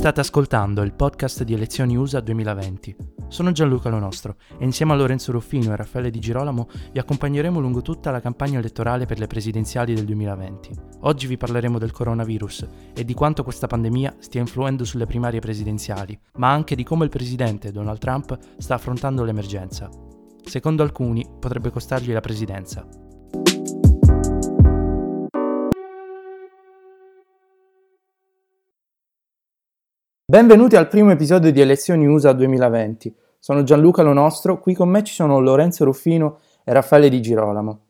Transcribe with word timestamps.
State 0.00 0.20
ascoltando 0.20 0.80
il 0.80 0.94
podcast 0.94 1.44
di 1.44 1.52
Elezioni 1.52 1.94
USA 1.94 2.20
2020. 2.20 2.96
Sono 3.28 3.52
Gianluca 3.52 3.90
Lo 3.90 3.98
Nostro 3.98 4.36
e 4.58 4.64
insieme 4.64 4.92
a 4.92 4.96
Lorenzo 4.96 5.30
Ruffino 5.30 5.74
e 5.74 5.76
Raffaele 5.76 6.08
Di 6.08 6.18
Girolamo 6.18 6.70
vi 6.90 6.98
accompagneremo 6.98 7.60
lungo 7.60 7.82
tutta 7.82 8.10
la 8.10 8.22
campagna 8.22 8.58
elettorale 8.58 9.04
per 9.04 9.18
le 9.18 9.26
presidenziali 9.26 9.92
del 9.92 10.06
2020. 10.06 10.70
Oggi 11.00 11.26
vi 11.26 11.36
parleremo 11.36 11.76
del 11.76 11.92
coronavirus 11.92 12.66
e 12.94 13.04
di 13.04 13.12
quanto 13.12 13.44
questa 13.44 13.66
pandemia 13.66 14.16
stia 14.20 14.40
influendo 14.40 14.86
sulle 14.86 15.04
primarie 15.04 15.40
presidenziali, 15.40 16.18
ma 16.36 16.50
anche 16.50 16.74
di 16.74 16.82
come 16.82 17.04
il 17.04 17.10
presidente 17.10 17.70
Donald 17.70 17.98
Trump 17.98 18.38
sta 18.56 18.76
affrontando 18.76 19.22
l'emergenza. 19.22 19.90
Secondo 20.42 20.82
alcuni 20.82 21.26
potrebbe 21.38 21.68
costargli 21.68 22.10
la 22.10 22.20
presidenza. 22.20 22.88
Benvenuti 30.30 30.76
al 30.76 30.86
primo 30.86 31.10
episodio 31.10 31.50
di 31.50 31.60
Elezioni 31.60 32.06
USA 32.06 32.32
2020. 32.32 33.12
Sono 33.40 33.64
Gianluca 33.64 34.02
Lo 34.02 34.12
Nostro, 34.12 34.60
qui 34.60 34.74
con 34.74 34.88
me 34.88 35.02
ci 35.02 35.12
sono 35.12 35.40
Lorenzo 35.40 35.84
Ruffino 35.84 36.38
e 36.62 36.72
Raffaele 36.72 37.08
Di 37.08 37.20
Girolamo. 37.20 37.86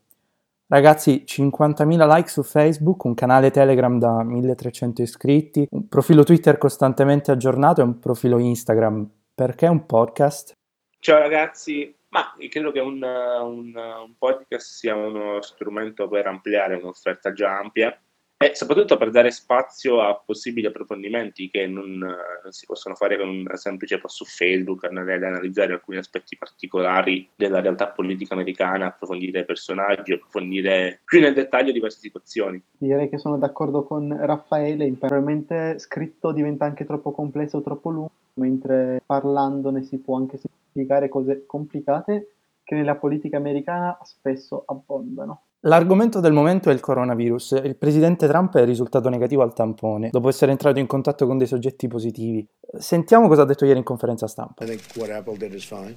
Ragazzi, 0.65 1.23
50.000 1.23 2.07
like 2.07 2.29
su 2.29 2.41
Facebook, 2.41 3.03
un 3.03 3.13
canale 3.13 3.51
Telegram 3.51 3.99
da 3.99 4.23
1300 4.23 5.03
iscritti, 5.03 5.67
un 5.69 5.87
profilo 5.87 6.23
Twitter 6.23 6.57
costantemente 6.57 7.29
aggiornato 7.29 7.81
e 7.81 7.83
un 7.83 7.99
profilo 7.99 8.39
Instagram. 8.39 9.07
Perché 9.35 9.67
un 9.67 9.85
podcast? 9.85 10.57
Ciao 10.97 11.19
ragazzi, 11.19 11.95
ma 12.09 12.23
credo 12.49 12.71
che 12.71 12.79
un, 12.79 13.03
un, 13.03 13.75
un 13.75 14.13
podcast 14.17 14.65
sia 14.65 14.95
uno 14.95 15.43
strumento 15.43 16.07
per 16.07 16.25
ampliare 16.25 16.73
un'offerta 16.73 17.33
già 17.33 17.59
ampia 17.59 17.95
e 18.41 18.55
soprattutto 18.55 18.97
per 18.97 19.11
dare 19.11 19.29
spazio 19.29 20.01
a 20.01 20.15
possibili 20.15 20.65
approfondimenti 20.65 21.51
che 21.51 21.67
non, 21.67 21.97
non, 21.97 22.51
si 22.51 22.65
possono 22.65 22.95
fare 22.95 23.15
con 23.15 23.29
un 23.29 23.45
semplice 23.53 23.99
post 23.99 24.15
su 24.15 24.25
Facebook, 24.25 24.85
andare 24.85 25.13
ad 25.13 25.23
analizzare 25.23 25.73
alcuni 25.73 25.97
aspetti 25.97 26.35
particolari 26.37 27.29
della 27.35 27.61
realtà 27.61 27.89
politica 27.89 28.33
americana, 28.33 28.87
approfondire 28.87 29.45
personaggi, 29.45 30.13
approfondire 30.13 31.01
più 31.05 31.19
nel 31.19 31.35
dettaglio 31.35 31.71
diverse 31.71 31.99
situazioni. 31.99 32.59
Direi 32.79 33.09
che 33.09 33.19
sono 33.19 33.37
d'accordo 33.37 33.83
con 33.83 34.17
Raffaele, 34.19 34.91
probabilmente 34.93 35.77
scritto 35.77 36.31
diventa 36.31 36.65
anche 36.65 36.83
troppo 36.83 37.11
complesso 37.11 37.57
o 37.57 37.61
troppo 37.61 37.91
lungo, 37.91 38.11
mentre 38.33 39.03
parlandone 39.05 39.83
si 39.83 39.99
può 39.99 40.17
anche 40.17 40.39
spiegare 40.71 41.09
cose 41.09 41.45
complicate 41.45 42.33
che 42.63 42.73
nella 42.73 42.95
politica 42.95 43.37
americana 43.37 43.97
spesso 44.01 44.63
abbondano. 44.65 45.43
L'argomento 45.65 46.19
del 46.19 46.33
momento 46.33 46.71
è 46.71 46.73
il 46.73 46.79
coronavirus. 46.79 47.61
Il 47.63 47.75
presidente 47.75 48.27
Trump 48.27 48.57
è 48.57 48.65
risultato 48.65 49.09
negativo 49.09 49.43
al 49.43 49.53
tampone 49.53 50.09
dopo 50.09 50.27
essere 50.27 50.51
entrato 50.51 50.79
in 50.79 50.87
contatto 50.87 51.27
con 51.27 51.37
dei 51.37 51.45
soggetti 51.45 51.87
positivi. 51.87 52.47
Sentiamo 52.79 53.27
cosa 53.27 53.43
ha 53.43 53.45
detto 53.45 53.65
ieri 53.65 53.77
in 53.77 53.83
conferenza 53.83 54.27
stampa. 54.27 54.63
I 54.63 54.67
think 54.67 54.81
what 54.95 55.11
Apple 55.11 55.37
did 55.37 55.53
is 55.53 55.63
fine. 55.65 55.95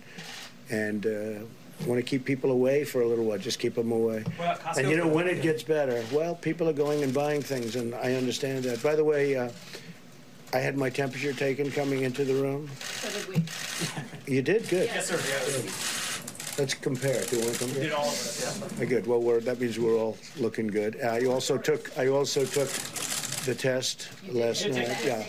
And 0.69 1.05
uh... 1.05 1.47
want 1.87 1.99
to 1.99 2.03
keep 2.03 2.25
people 2.25 2.51
away 2.51 2.85
for 2.85 3.03
a 3.03 3.07
little 3.07 3.25
while, 3.25 3.39
just 3.39 3.59
keep 3.59 3.75
them 3.75 3.93
away. 3.93 4.23
Well, 4.39 4.59
and 4.77 4.89
you 4.89 4.97
know, 4.97 5.09
when 5.09 5.27
it 5.27 5.43
gets 5.43 5.63
better, 5.63 6.05
well, 6.13 6.35
people 6.35 6.69
are 6.69 6.73
going 6.73 7.03
and 7.03 7.13
buying 7.13 7.43
things, 7.43 7.77
and 7.77 7.95
I 7.95 8.15
understand 8.15 8.65
that. 8.65 8.83
By 8.83 8.95
the 8.95 9.05
way, 9.05 9.37
uh, 9.37 9.51
I 10.53 10.59
had 10.59 10.77
my 10.77 10.89
temperature 10.89 11.33
taken 11.33 11.71
coming 11.71 12.03
into 12.03 12.25
the 12.25 12.35
room. 12.35 12.69
So 13.01 13.09
did 13.11 13.29
we. 13.29 14.35
you 14.35 14.43
did? 14.43 14.69
Good. 14.69 14.89
Yes, 14.95 15.09
sir. 15.09 15.17
Yes. 15.17 16.04
Let's 16.57 16.75
compare. 16.75 17.21
Do 17.25 17.37
you 17.37 17.43
want 17.43 17.55
to 17.55 17.65
compare? 17.65 17.83
Did 17.83 17.93
all 17.93 18.07
of 18.07 18.15
it. 18.15 18.79
Yeah. 18.79 18.85
Good. 18.85 19.07
Well, 19.07 19.21
we're, 19.21 19.41
that 19.41 19.59
means 19.61 19.79
we're 19.79 19.99
all 19.99 20.17
looking 20.39 20.69
good. 20.69 20.97
Uh, 21.03 21.09
I 21.09 21.25
also 21.27 21.59
took. 21.59 21.91
I 21.99 22.07
also 22.09 22.45
took 22.45 22.69
the 23.45 23.55
test 23.55 24.09
last 24.33 24.69
night. 24.69 24.97
Yeah. 25.05 25.27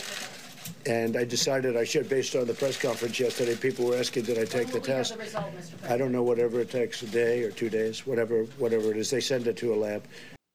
And 0.86 1.16
I 1.16 1.24
decided 1.24 1.76
I 1.76 1.84
should, 1.84 2.08
based 2.08 2.36
on 2.36 2.46
the 2.46 2.54
press 2.54 2.80
conference 2.80 3.18
yesterday, 3.18 3.56
people 3.56 3.86
were 3.86 3.96
asking, 3.96 4.24
did 4.24 4.38
I 4.38 4.44
take 4.44 4.70
the 4.70 4.80
test? 4.80 5.16
Result, 5.18 5.46
I 5.88 5.96
don't 5.96 6.10
know, 6.10 6.22
whatever 6.22 6.60
it 6.60 6.70
takes, 6.70 7.02
a 7.02 7.06
day 7.06 7.42
or 7.42 7.52
two 7.52 7.68
days, 7.68 8.06
whatever, 8.06 8.46
whatever 8.58 8.90
it 8.90 8.96
is. 8.96 9.10
They 9.10 9.20
send 9.20 9.46
it 9.46 9.56
to 9.58 9.72
a 9.72 9.76
lab. 9.76 10.02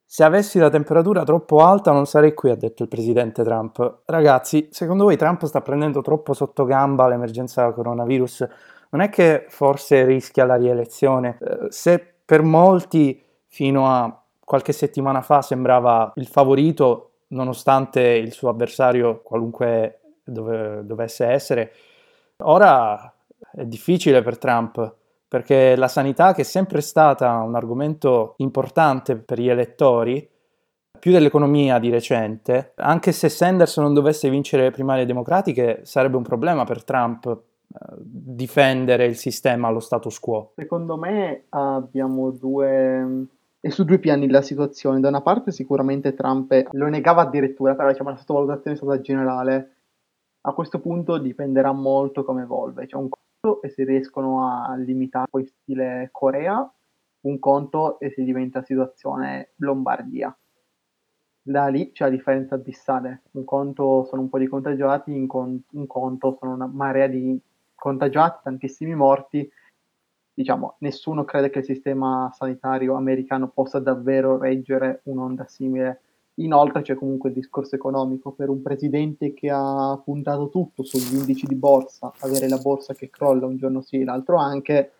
Se 0.05 0.23
avessi 0.23 0.59
la 0.59 0.69
temperatura 0.69 1.23
troppo 1.23 1.59
alta 1.59 1.91
non 1.91 2.05
sarei 2.05 2.33
qui, 2.33 2.49
ha 2.49 2.55
detto 2.55 2.83
il 2.83 2.89
presidente 2.89 3.43
Trump. 3.43 4.01
Ragazzi, 4.05 4.67
secondo 4.71 5.05
voi 5.05 5.15
Trump 5.15 5.45
sta 5.45 5.61
prendendo 5.61 6.01
troppo 6.01 6.33
sotto 6.33 6.65
gamba 6.65 7.07
l'emergenza 7.07 7.71
coronavirus? 7.71 8.47
Non 8.91 9.01
è 9.01 9.09
che 9.09 9.45
forse 9.49 10.05
rischia 10.05 10.45
la 10.45 10.55
rielezione. 10.55 11.37
Eh, 11.39 11.71
se 11.71 12.13
per 12.23 12.41
molti 12.41 13.21
fino 13.47 13.87
a 13.87 14.23
qualche 14.43 14.73
settimana 14.73 15.21
fa 15.21 15.41
sembrava 15.41 16.11
il 16.15 16.27
favorito, 16.27 17.11
nonostante 17.27 18.01
il 18.01 18.31
suo 18.31 18.49
avversario, 18.49 19.21
qualunque 19.21 19.99
dove, 20.23 20.85
dovesse 20.85 21.25
essere, 21.25 21.73
ora 22.37 23.13
è 23.51 23.65
difficile 23.65 24.21
per 24.21 24.37
Trump 24.37 24.95
perché 25.27 25.77
la 25.77 25.87
sanità, 25.87 26.33
che 26.33 26.41
è 26.41 26.45
sempre 26.45 26.81
stata 26.81 27.37
un 27.37 27.55
argomento 27.55 28.33
importante 28.37 29.15
per 29.15 29.39
gli 29.39 29.49
elettori, 29.49 30.29
più 30.99 31.11
dell'economia 31.11 31.79
di 31.79 31.89
recente, 31.89 32.73
anche 32.75 33.13
se 33.13 33.29
Sanders 33.29 33.77
non 33.77 33.93
dovesse 33.93 34.29
vincere 34.29 34.63
le 34.63 34.71
primarie 34.71 35.05
democratiche, 35.05 35.79
sarebbe 35.83 36.17
un 36.17 36.23
problema 36.23 36.65
per 36.65 36.83
Trump 36.83 37.41
difendere 37.99 39.05
il 39.05 39.15
sistema 39.15 39.67
allo 39.67 39.79
status 39.79 40.19
quo? 40.19 40.51
Secondo 40.55 40.97
me 40.97 41.45
abbiamo 41.49 42.31
due... 42.31 43.27
è 43.59 43.69
su 43.69 43.85
due 43.85 43.99
piani 43.99 44.29
la 44.29 44.41
situazione. 44.41 44.99
Da 44.99 45.07
una 45.09 45.21
parte 45.21 45.51
sicuramente 45.51 46.13
Trump 46.13 46.69
lo 46.71 46.87
negava 46.87 47.21
addirittura, 47.21 47.75
però 47.75 47.89
diciamo 47.89 48.09
la 48.09 48.17
sottovalutazione 48.17 48.75
è 48.75 48.79
stata 48.79 48.99
generale. 49.01 49.75
A 50.41 50.53
questo 50.53 50.79
punto 50.79 51.17
dipenderà 51.19 51.71
molto 51.71 52.23
come 52.23 52.41
evolve. 52.41 52.87
Cioè 52.87 52.99
un 52.99 53.09
conto 53.09 53.61
è 53.61 53.69
se 53.69 53.83
riescono 53.83 54.47
a 54.47 54.75
limitare 54.75 55.27
poi 55.29 55.45
stile 55.45 56.09
Corea, 56.11 56.67
un 57.21 57.39
conto 57.39 57.99
è 57.99 58.09
se 58.09 58.23
diventa 58.23 58.63
situazione 58.63 59.51
Lombardia. 59.57 60.35
Da 61.43 61.67
lì 61.67 61.91
c'è 61.91 62.05
la 62.05 62.09
differenza 62.11 62.55
abissale. 62.55 63.21
Un 63.31 63.43
conto 63.43 64.05
sono 64.05 64.23
un 64.23 64.29
po' 64.29 64.39
di 64.39 64.47
contagiati, 64.47 65.11
un 65.11 65.87
conto 65.87 66.37
sono 66.39 66.53
una 66.53 66.67
marea 66.67 67.07
di 67.07 67.39
contagiati, 67.81 68.41
tantissimi 68.43 68.93
morti, 68.93 69.51
diciamo, 70.31 70.75
nessuno 70.81 71.25
crede 71.25 71.49
che 71.49 71.59
il 71.59 71.65
sistema 71.65 72.31
sanitario 72.31 72.93
americano 72.93 73.49
possa 73.49 73.79
davvero 73.79 74.37
reggere 74.37 75.01
un'onda 75.05 75.47
simile. 75.47 76.01
Inoltre 76.35 76.83
c'è 76.83 76.93
comunque 76.93 77.29
il 77.29 77.35
discorso 77.35 77.73
economico 77.73 78.33
per 78.33 78.49
un 78.49 78.61
presidente 78.61 79.33
che 79.33 79.49
ha 79.51 79.99
puntato 80.05 80.49
tutto 80.49 80.83
sugli 80.83 81.17
indici 81.17 81.47
di 81.47 81.55
borsa, 81.55 82.13
avere 82.19 82.47
la 82.47 82.59
borsa 82.59 82.93
che 82.93 83.09
crolla 83.09 83.47
un 83.47 83.57
giorno 83.57 83.81
sì, 83.81 84.03
l'altro 84.03 84.37
anche, 84.37 84.91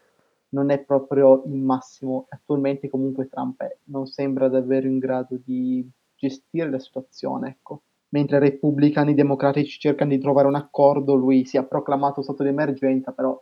non 0.49 0.71
è 0.71 0.79
proprio 0.79 1.43
il 1.45 1.61
massimo. 1.61 2.25
Attualmente 2.29 2.89
comunque 2.89 3.27
Trump 3.27 3.61
è, 3.61 3.77
non 3.85 4.07
sembra 4.07 4.49
davvero 4.49 4.87
in 4.87 4.97
grado 4.97 5.39
di 5.43 5.87
gestire 6.15 6.71
la 6.71 6.79
situazione, 6.79 7.49
ecco 7.49 7.83
mentre 8.11 8.37
i 8.37 8.39
repubblicani 8.39 9.13
democratici 9.13 9.79
cercano 9.79 10.11
di 10.11 10.19
trovare 10.19 10.47
un 10.47 10.55
accordo, 10.55 11.15
lui 11.15 11.45
si 11.45 11.57
è 11.57 11.65
proclamato 11.65 12.21
stato 12.21 12.43
di 12.43 12.49
emergenza, 12.49 13.11
però 13.11 13.41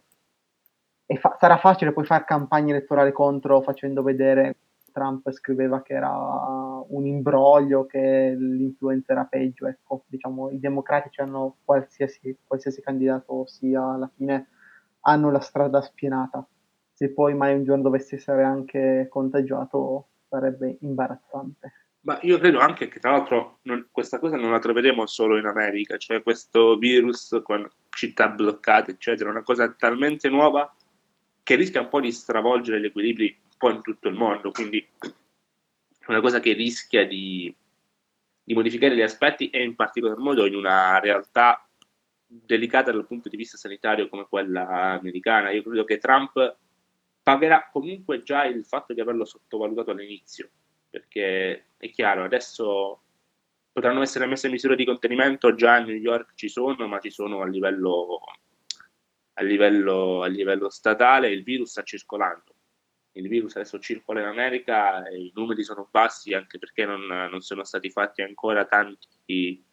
fa- 1.19 1.35
sarà 1.40 1.57
facile 1.57 1.91
poi 1.94 2.06
fare 2.06 2.24
campagna 2.25 2.74
elettorale 2.74 3.12
contro 3.12 3.62
facendo 3.62 4.02
vedere 4.03 4.58
Trump 4.91 5.29
scriveva 5.31 5.81
che 5.81 5.94
era 5.94 6.12
un 6.88 7.06
imbroglio, 7.06 7.85
che 7.85 8.35
l'influenza 8.38 9.12
era 9.13 9.25
peggio, 9.25 9.68
ecco, 9.68 10.03
diciamo, 10.08 10.50
i 10.50 10.59
democratici 10.59 11.22
hanno 11.22 11.58
qualsiasi, 11.63 12.35
qualsiasi 12.46 12.81
candidato 12.81 13.46
sia, 13.46 13.94
alla 13.94 14.09
fine 14.16 14.47
hanno 15.02 15.31
la 15.31 15.40
strada 15.40 15.81
spianata. 15.81 16.46
Se 16.91 17.12
poi 17.13 17.34
mai 17.35 17.53
un 17.56 17.63
giorno 17.63 17.84
dovesse 17.84 18.16
essere 18.16 18.44
anche 18.44 19.08
contagiato 19.09 20.08
sarebbe 20.28 20.78
imbarazzante. 20.81 21.72
Ma 22.01 22.17
io 22.22 22.37
credo 22.40 22.59
anche 22.59 22.87
che 22.87 22.99
tra 22.99 23.11
l'altro 23.11 23.59
non, 23.63 23.90
questa 23.91 24.19
cosa 24.19 24.37
non 24.37 24.51
la 24.51 24.59
troveremo 24.59 25.05
solo 25.05 25.37
in 25.37 25.46
America, 25.46 25.97
cioè 25.97 26.23
questo 26.23 26.78
virus 26.78 27.41
con 27.43 27.69
città 27.90 28.29
bloccate, 28.29 28.91
eccetera, 28.91 29.29
è 29.29 29.31
una 29.34 29.43
cosa 29.43 29.69
talmente 29.73 30.29
nuova 30.29 30.73
che 31.43 31.55
rischia 31.55 31.81
un 31.81 31.90
po' 31.90 31.99
di 31.99 32.11
stravolgere 32.11 32.79
gli 32.79 32.85
equilibri 32.85 33.37
un 33.43 33.57
po' 33.57 33.69
in 33.72 33.81
tutto 33.81 34.07
il 34.07 34.16
mondo, 34.16 34.51
quindi 34.51 34.79
è 34.79 36.05
una 36.07 36.22
cosa 36.22 36.40
che 36.40 36.53
rischia 36.53 37.05
di, 37.05 37.53
di 38.43 38.53
modificare 38.53 38.96
gli 38.96 39.01
aspetti 39.01 39.49
e 39.49 39.61
in 39.61 39.75
particolar 39.75 40.17
modo 40.17 40.46
in 40.46 40.55
una 40.55 40.99
realtà 40.99 41.67
delicata 42.25 42.91
dal 42.93 43.07
punto 43.07 43.28
di 43.28 43.35
vista 43.35 43.57
sanitario 43.57 44.07
come 44.07 44.25
quella 44.29 44.67
americana. 44.99 45.49
Io 45.49 45.63
credo 45.63 45.84
che 45.84 45.97
Trump 45.97 46.57
pagherà 47.22 47.67
comunque 47.72 48.23
già 48.23 48.46
il 48.46 48.63
fatto 48.63 48.93
di 48.93 49.01
averlo 49.01 49.25
sottovalutato 49.25 49.91
all'inizio 49.91 50.49
perché 50.90 51.66
è 51.78 51.90
chiaro, 51.91 52.24
adesso 52.24 53.02
potranno 53.72 54.02
essere 54.02 54.26
messe 54.26 54.50
misure 54.50 54.76
di 54.76 54.86
contenimento, 54.86 55.56
già 55.56 55.76
a 55.76 55.80
New 55.80 55.96
York 55.96 56.34
ci 56.36 56.50
sono, 56.50 56.88
ma 56.88 57.00
ci 57.00 57.09
sono 57.09 57.41
a 57.41 57.47
livello, 57.47 58.20
a 59.34 59.44
livello, 59.44 60.24
a 60.24 60.28
livello 60.28 60.70
statale, 60.70 61.30
il 61.30 61.44
virus 61.44 61.72
sta 61.72 61.84
circolando. 61.84 62.56
Il 63.14 63.28
virus 63.28 63.56
adesso 63.56 63.80
circola 63.80 64.22
in 64.22 64.28
America 64.28 65.08
e 65.08 65.18
i 65.18 65.32
numeri 65.34 65.64
sono 65.64 65.88
bassi 65.90 66.34
anche 66.34 66.59
perché 66.59 66.86
non, 66.86 67.06
non 67.06 67.42
sono 67.42 67.64
stati 67.64 67.90
fatti 67.90 68.22
ancora 68.22 68.66
tanti, 68.66 69.64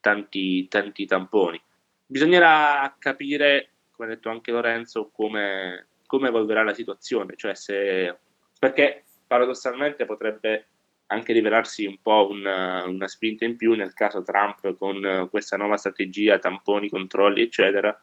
tanti, 0.00 0.66
tanti 0.68 1.06
tamponi. 1.06 1.60
Bisognerà 2.04 2.94
capire, 2.98 3.70
come 3.90 4.08
ha 4.08 4.14
detto 4.14 4.30
anche 4.30 4.50
Lorenzo, 4.50 5.10
come, 5.10 5.88
come 6.06 6.28
evolverà 6.28 6.62
la 6.62 6.74
situazione, 6.74 7.36
cioè 7.36 7.54
se, 7.54 8.18
perché 8.58 9.04
paradossalmente 9.28 10.04
potrebbe 10.06 10.66
anche 11.10 11.32
rivelarsi 11.32 11.86
un 11.86 12.00
po' 12.02 12.28
una, 12.28 12.84
una, 12.86 13.06
spinta 13.06 13.44
in 13.44 13.56
più 13.56 13.74
nel 13.74 13.94
caso 13.94 14.22
Trump 14.22 14.76
con 14.76 15.28
questa 15.30 15.56
nuova 15.56 15.76
strategia, 15.76 16.38
tamponi, 16.38 16.88
controlli, 16.88 17.42
eccetera, 17.42 17.96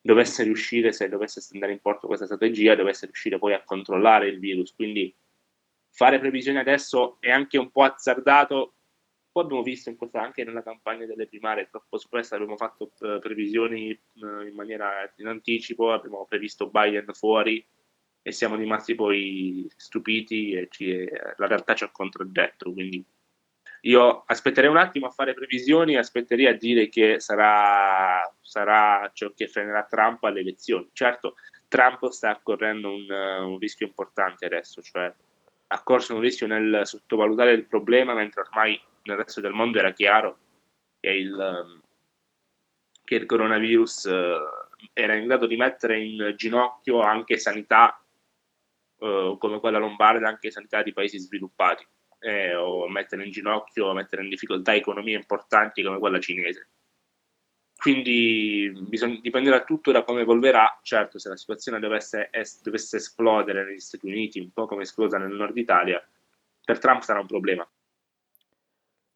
dovesse 0.00 0.44
riuscire, 0.44 0.92
se 0.92 1.08
dovesse 1.08 1.44
andare 1.52 1.72
in 1.72 1.80
porto 1.80 2.06
questa 2.06 2.26
strategia, 2.26 2.76
dovesse 2.76 3.06
riuscire 3.06 3.38
poi 3.38 3.54
a 3.54 3.62
controllare 3.64 4.28
il 4.28 4.38
virus. 4.38 4.74
Quindi 4.74 5.14
fare 5.90 6.18
previsioni 6.18 6.58
adesso 6.58 7.16
è 7.20 7.30
anche 7.30 7.58
un 7.58 7.70
po' 7.70 7.82
azzardato. 7.82 8.74
Poi 9.32 9.42
abbiamo 9.42 9.62
visto 9.62 9.94
questa, 9.96 10.22
anche 10.22 10.44
nella 10.44 10.62
campagna 10.62 11.04
delle 11.04 11.26
primarie, 11.26 11.68
troppo 11.68 11.98
spesso 11.98 12.34
abbiamo 12.34 12.56
fatto 12.56 12.92
uh, 13.00 13.18
previsioni 13.18 13.88
in 14.14 14.54
maniera 14.54 15.12
in 15.16 15.26
anticipo, 15.26 15.92
abbiamo 15.92 16.24
previsto 16.26 16.70
Biden 16.70 17.12
fuori 17.12 17.62
e 18.26 18.32
siamo 18.32 18.56
rimasti 18.56 18.96
poi 18.96 19.70
stupiti 19.76 20.50
e 20.50 20.66
ci, 20.68 21.08
la 21.36 21.46
realtà 21.46 21.74
ci 21.74 21.84
ha 21.84 21.90
contraddetto. 21.92 22.72
Quindi 22.72 23.04
io 23.82 24.24
aspetterei 24.26 24.68
un 24.68 24.78
attimo 24.78 25.06
a 25.06 25.10
fare 25.10 25.32
previsioni, 25.32 25.94
aspetterei 25.96 26.48
a 26.48 26.56
dire 26.56 26.88
che 26.88 27.20
sarà, 27.20 28.20
sarà 28.40 29.08
ciò 29.14 29.30
che 29.32 29.46
frenerà 29.46 29.84
Trump 29.84 30.24
alle 30.24 30.40
elezioni. 30.40 30.90
Certo, 30.92 31.36
Trump 31.68 32.08
sta 32.08 32.40
correndo 32.42 32.92
un, 32.92 33.08
un 33.08 33.58
rischio 33.60 33.86
importante 33.86 34.44
adesso, 34.44 34.82
cioè 34.82 35.14
ha 35.68 35.82
corso 35.84 36.16
un 36.16 36.20
rischio 36.20 36.48
nel 36.48 36.80
sottovalutare 36.82 37.52
il 37.52 37.66
problema, 37.66 38.12
mentre 38.12 38.40
ormai 38.40 38.80
nel 39.04 39.18
resto 39.18 39.40
del 39.40 39.52
mondo 39.52 39.78
era 39.78 39.92
chiaro 39.92 40.38
che 40.98 41.10
il, 41.10 41.80
che 43.04 43.14
il 43.14 43.26
coronavirus 43.26 44.06
eh, 44.06 44.36
era 44.94 45.14
in 45.14 45.26
grado 45.28 45.46
di 45.46 45.56
mettere 45.56 46.00
in 46.00 46.34
ginocchio 46.36 47.02
anche 47.02 47.38
sanità 47.38 48.00
eh, 48.98 49.36
come 49.38 49.60
quella 49.60 49.78
lombarda, 49.78 50.28
anche 50.28 50.50
sanità 50.50 50.82
di 50.82 50.92
paesi 50.92 51.18
sviluppati 51.18 51.86
eh, 52.20 52.54
o 52.54 52.88
mettere 52.88 53.24
in 53.24 53.30
ginocchio, 53.30 53.92
mettere 53.92 54.22
in 54.22 54.28
difficoltà 54.28 54.74
economie 54.74 55.16
importanti 55.16 55.82
come 55.82 55.98
quella 55.98 56.20
cinese. 56.20 56.68
Quindi 57.76 58.72
bisogna, 58.88 59.18
dipenderà 59.20 59.62
tutto 59.62 59.92
da 59.92 60.02
come 60.02 60.22
evolverà. 60.22 60.80
Certo, 60.82 61.18
se 61.18 61.28
la 61.28 61.36
situazione 61.36 61.78
dovesse, 61.78 62.28
es, 62.32 62.62
dovesse 62.62 62.96
esplodere 62.96 63.64
negli 63.64 63.78
Stati 63.78 64.06
Uniti, 64.06 64.40
un 64.40 64.50
po' 64.50 64.66
come 64.66 64.82
esplosa 64.82 65.18
nel 65.18 65.32
nord 65.32 65.56
Italia, 65.56 66.02
per 66.64 66.78
Trump 66.78 67.02
sarà 67.02 67.20
un 67.20 67.26
problema. 67.26 67.68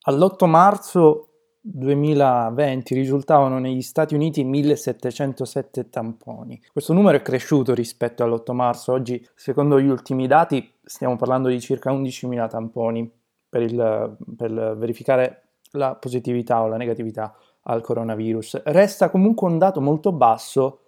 All'8 0.03 0.47
marzo 0.47 1.30
2020 1.61 2.95
risultavano 2.95 3.59
negli 3.59 3.83
Stati 3.83 4.15
Uniti 4.15 4.43
1707 4.45 5.91
tamponi. 5.91 6.61
Questo 6.73 6.93
numero 6.93 7.17
è 7.19 7.23
cresciuto 7.23 7.75
rispetto 7.75 8.25
all'8 8.25 8.53
marzo. 8.53 8.93
Oggi, 8.93 9.25
secondo 9.35 9.81
gli 9.81 9.89
ultimi 9.89 10.27
dati, 10.27 10.73
stiamo 10.83 11.17
parlando 11.17 11.49
di 11.49 11.61
circa 11.61 11.93
11.000 11.93 12.49
tamponi 12.49 13.11
per, 13.49 13.63
il, 13.63 14.17
per 14.37 14.77
verificare 14.77 15.43
la 15.73 15.95
positività 15.95 16.63
o 16.63 16.67
la 16.67 16.77
negatività 16.77 17.35
al 17.63 17.83
coronavirus. 17.83 18.63
Resta 18.65 19.11
comunque 19.11 19.49
un 19.49 19.59
dato 19.59 19.81
molto 19.81 20.13
basso 20.13 20.81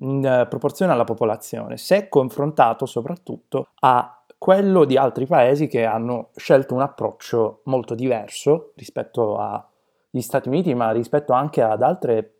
in 0.00 0.46
proporzione 0.48 0.92
alla 0.92 1.04
popolazione, 1.04 1.76
se 1.76 2.08
confrontato 2.08 2.86
soprattutto 2.86 3.68
a 3.80 4.17
quello 4.38 4.84
di 4.84 4.96
altri 4.96 5.26
paesi 5.26 5.66
che 5.66 5.84
hanno 5.84 6.30
scelto 6.36 6.72
un 6.74 6.80
approccio 6.80 7.62
molto 7.64 7.94
diverso 7.94 8.72
rispetto 8.76 9.36
agli 9.36 10.20
Stati 10.20 10.48
Uniti, 10.48 10.72
ma 10.74 10.92
rispetto 10.92 11.32
anche 11.32 11.60
ad 11.60 11.82
altre 11.82 12.34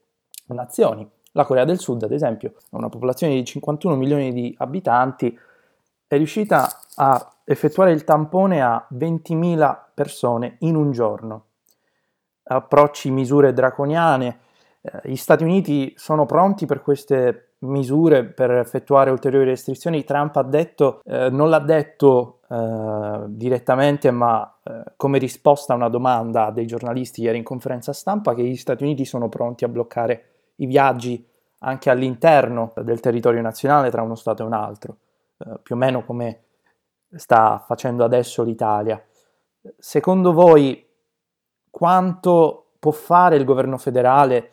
nazioni. 0.47 1.06
La 1.33 1.45
Corea 1.45 1.65
del 1.65 1.79
Sud, 1.79 2.05
ad 2.05 2.12
esempio, 2.12 2.55
ha 2.71 2.77
una 2.77 2.89
popolazione 2.89 3.35
di 3.35 3.45
51 3.45 3.97
milioni 3.97 4.33
di 4.33 4.55
abitanti, 4.59 5.37
è 6.06 6.17
riuscita 6.17 6.69
a 6.95 7.33
effettuare 7.45 7.93
il 7.93 8.05
tampone 8.05 8.62
a 8.62 8.87
20.000 8.95 9.79
persone 9.93 10.56
in 10.61 10.77
un 10.77 10.93
giorno. 10.93 11.45
Approcci, 12.45 13.11
misure 13.11 13.53
draconiane. 13.53 14.39
Eh, 14.81 15.00
gli 15.05 15.17
Stati 15.17 15.43
Uniti 15.43 15.93
sono 15.97 16.25
pronti 16.25 16.65
per 16.65 16.81
queste 16.81 17.48
misure 17.60 18.25
per 18.25 18.50
effettuare 18.52 19.10
ulteriori 19.10 19.46
restrizioni, 19.46 20.05
Trump 20.05 20.37
ha 20.37 20.43
detto, 20.43 21.00
eh, 21.05 21.28
non 21.31 21.49
l'ha 21.49 21.58
detto 21.58 22.40
eh, 22.49 23.25
direttamente, 23.26 24.10
ma 24.10 24.58
eh, 24.62 24.93
come 24.96 25.19
risposta 25.19 25.72
a 25.72 25.76
una 25.76 25.88
domanda 25.88 26.50
dei 26.50 26.66
giornalisti 26.66 27.22
ieri 27.22 27.38
in 27.38 27.44
conferenza 27.44 27.93
stampa, 27.93 28.34
che 28.34 28.44
gli 28.44 28.56
Stati 28.56 28.84
Uniti 28.84 29.05
sono 29.05 29.28
pronti 29.28 29.64
a 29.64 29.69
bloccare 29.69 30.25
i 30.56 30.66
viaggi 30.66 31.26
anche 31.60 31.90
all'interno 31.90 32.72
del 32.76 33.00
territorio 33.00 33.43
nazionale 33.43 33.90
tra 33.90 34.02
uno 34.02 34.14
Stato 34.14 34.43
e 34.43 34.46
un 34.46 34.52
altro, 34.52 34.96
eh, 35.38 35.58
più 35.62 35.75
o 35.75 35.78
meno 35.78 36.04
come 36.04 36.43
sta 37.11 37.62
facendo 37.66 38.04
adesso 38.04 38.43
l'Italia. 38.43 39.02
Secondo 39.76 40.32
voi 40.32 40.87
quanto 41.70 42.66
può 42.78 42.93
fare 42.93 43.37
il 43.37 43.44
governo 43.44 43.78
federale? 43.78 44.52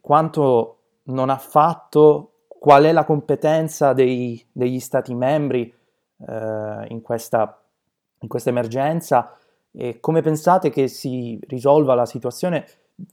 Quanto 0.00 0.78
non 1.04 1.30
ha 1.30 1.38
fatto 1.38 2.31
qual 2.62 2.84
è 2.84 2.92
la 2.92 3.04
competenza 3.04 3.92
dei, 3.92 4.40
degli 4.52 4.78
Stati 4.78 5.16
membri 5.16 5.62
eh, 5.62 6.86
in, 6.90 7.02
questa, 7.02 7.60
in 8.20 8.28
questa 8.28 8.50
emergenza? 8.50 9.36
E 9.72 9.98
come 9.98 10.20
pensate 10.20 10.70
che 10.70 10.86
si 10.86 11.40
risolva 11.48 11.96
la 11.96 12.06
situazione, 12.06 12.64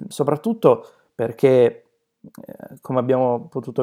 soprattutto 0.07 0.85
perché, 1.15 1.83
eh, 2.21 2.77
come 2.79 2.99
abbiamo 2.99 3.47
potuto 3.47 3.81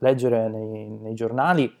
leggere 0.00 0.48
nei, 0.48 0.88
nei 0.88 1.14
giornali, 1.14 1.72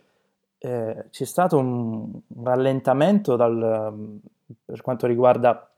eh, 0.58 1.06
c'è 1.10 1.24
stato 1.24 1.58
un, 1.58 2.12
rallentamento 2.40 3.34
dal, 3.34 4.20
per 4.64 4.80
quanto 4.80 5.08
riguarda 5.08 5.68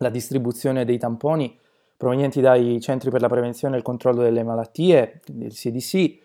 la 0.00 0.10
distribuzione 0.10 0.84
dei 0.84 0.98
tamponi 0.98 1.58
provenienti 1.96 2.42
dai 2.42 2.78
centri 2.82 3.08
per 3.08 3.22
la 3.22 3.28
prevenzione 3.28 3.76
e 3.76 3.78
il 3.78 3.84
controllo 3.84 4.20
delle 4.20 4.42
malattie, 4.42 5.22
il 5.28 5.54
CDC, 5.54 6.24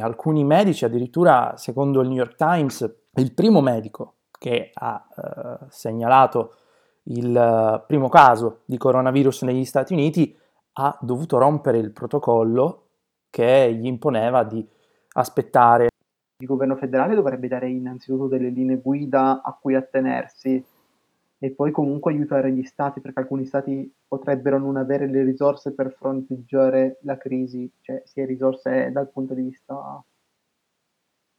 alcuni 0.00 0.44
medici, 0.44 0.84
addirittura 0.84 1.56
secondo 1.56 2.00
il 2.00 2.08
New 2.08 2.16
York 2.16 2.36
Times, 2.36 2.94
il 3.14 3.34
primo 3.34 3.60
medico 3.60 4.14
che 4.38 4.70
ha 4.72 5.06
eh, 5.14 5.66
segnalato 5.68 6.54
il 7.04 7.34
uh, 7.34 7.84
primo 7.86 8.08
caso 8.08 8.60
di 8.64 8.76
coronavirus 8.76 9.42
negli 9.42 9.64
Stati 9.64 9.92
Uniti 9.92 10.36
ha 10.74 10.96
dovuto 11.00 11.38
rompere 11.38 11.78
il 11.78 11.90
protocollo 11.92 12.86
che 13.28 13.74
gli 13.74 13.86
imponeva 13.86 14.44
di 14.44 14.66
aspettare. 15.14 15.88
Il 16.38 16.46
governo 16.46 16.76
federale 16.76 17.14
dovrebbe 17.14 17.48
dare 17.48 17.68
innanzitutto 17.68 18.28
delle 18.28 18.50
linee 18.50 18.80
guida 18.80 19.42
a 19.42 19.56
cui 19.60 19.74
attenersi 19.74 20.64
e 21.44 21.50
poi 21.50 21.72
comunque 21.72 22.12
aiutare 22.12 22.52
gli 22.52 22.62
stati, 22.62 23.00
perché 23.00 23.18
alcuni 23.18 23.44
stati 23.46 23.92
potrebbero 24.06 24.58
non 24.60 24.76
avere 24.76 25.08
le 25.08 25.24
risorse 25.24 25.72
per 25.72 25.90
fronteggiare 25.90 26.98
la 27.02 27.18
crisi, 27.18 27.68
cioè 27.80 28.00
sia 28.04 28.24
risorse 28.24 28.92
dal 28.92 29.10
punto 29.10 29.34
di 29.34 29.42
vista 29.42 30.00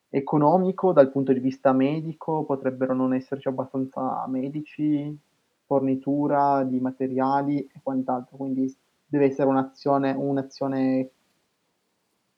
economico, 0.10 0.92
dal 0.92 1.10
punto 1.10 1.32
di 1.32 1.40
vista 1.40 1.72
medico, 1.72 2.44
potrebbero 2.44 2.94
non 2.94 3.14
esserci 3.14 3.48
abbastanza 3.48 4.28
medici, 4.28 5.18
fornitura 5.66 6.66
di 6.66 6.82
materiali 6.82 7.60
e 7.60 7.80
quant'altro, 7.82 8.36
quindi 8.36 8.76
deve 9.06 9.28
essere 9.28 9.48
un'azione, 9.48 10.12
un'azione 10.12 11.10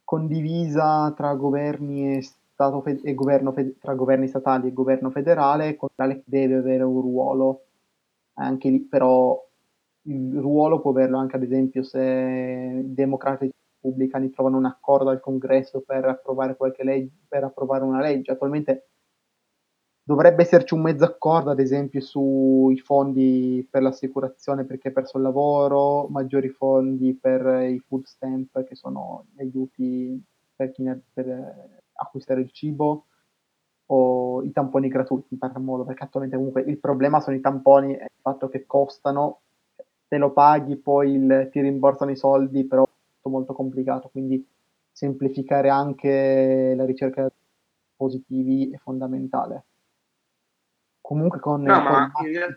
condivisa 0.04 1.12
tra 1.18 1.34
governi 1.34 2.18
e 2.18 2.24
Stato 2.56 2.80
fe- 2.82 3.02
e 3.04 3.14
governo 3.14 3.52
fe- 3.52 3.78
tra 3.80 3.96
governi 3.96 4.28
statali 4.30 4.70
e 4.70 4.74
governo 4.74 5.10
federale, 5.10 5.76
che 5.78 6.24
deve 6.26 6.56
avere 6.56 6.84
un 6.84 7.02
ruolo, 7.02 7.66
anche 8.36 8.70
lì 8.70 8.80
però 8.80 9.38
il 10.04 10.40
ruolo 10.40 10.80
può 10.80 10.92
averlo 10.92 11.18
anche 11.18 11.36
ad 11.36 11.44
esempio 11.44 11.84
se 11.84 12.00
i 12.00 12.94
democratici 12.94 13.52
repubblicani 13.82 14.30
trovano 14.30 14.58
un 14.58 14.66
accordo 14.66 15.10
al 15.10 15.20
congresso 15.20 15.82
per 15.82 16.06
approvare 16.06 16.56
qualche 16.56 16.84
legge, 16.86 17.12
per 17.28 17.44
approvare 17.44 17.84
una 17.84 18.00
legge. 18.00 18.32
Attualmente 18.32 18.88
dovrebbe 20.08 20.44
esserci 20.44 20.74
un 20.76 20.82
mezzo 20.82 21.04
accordo, 21.04 21.50
ad 21.50 21.60
esempio, 21.60 22.00
sui 22.00 22.78
fondi 22.78 23.68
per 23.70 23.82
l'assicurazione 23.82 24.64
per 24.64 24.78
chi 24.78 24.88
ha 24.88 24.92
perso 24.92 25.18
il 25.18 25.24
lavoro, 25.24 26.08
maggiori 26.08 26.50
fondi 26.50 27.16
per 27.16 27.70
i 27.70 27.80
food 27.80 28.06
stamp, 28.06 28.64
che 28.64 28.76
sono 28.76 29.26
gli 29.34 29.42
aiuti 29.42 30.24
per, 30.56 30.72
chi 30.72 30.84
ne, 30.84 31.02
per 31.12 31.84
acquistare 31.96 32.42
il 32.42 32.52
cibo 32.52 33.06
o 33.88 34.44
i 34.44 34.52
tamponi 34.52 34.88
gratuiti 34.88 35.28
in 35.32 35.40
qualche 35.40 35.60
modo, 35.60 35.84
perché 35.84 36.04
attualmente 36.04 36.38
comunque 36.38 36.62
il 36.62 36.80
problema 36.80 37.20
sono 37.20 37.36
i 37.36 37.42
tamponi 37.42 37.96
e 37.96 38.04
il 38.04 38.22
fatto 38.22 38.50
che 38.50 38.66
costano, 38.66 39.42
te 40.08 40.18
lo 40.18 40.32
paghi, 40.32 40.78
poi 40.78 41.14
il, 41.14 41.50
ti 41.52 41.62
rimborsano 41.62 42.12
i 42.12 42.16
soldi, 42.16 42.66
però 42.66 42.84
è 42.84 42.90
tutto 43.16 43.30
molto 43.30 43.54
complicato, 43.54 44.10
quindi 44.10 44.48
semplificare 44.92 45.70
anche 45.70 46.74
la 46.76 46.86
ricerca 46.86 47.30
positivi 47.96 48.72
è 48.72 48.78
fondamentale. 48.78 49.66
Comunque 51.02 51.40
con... 51.40 51.62
No, 51.62 51.74
realtà, 51.74 52.56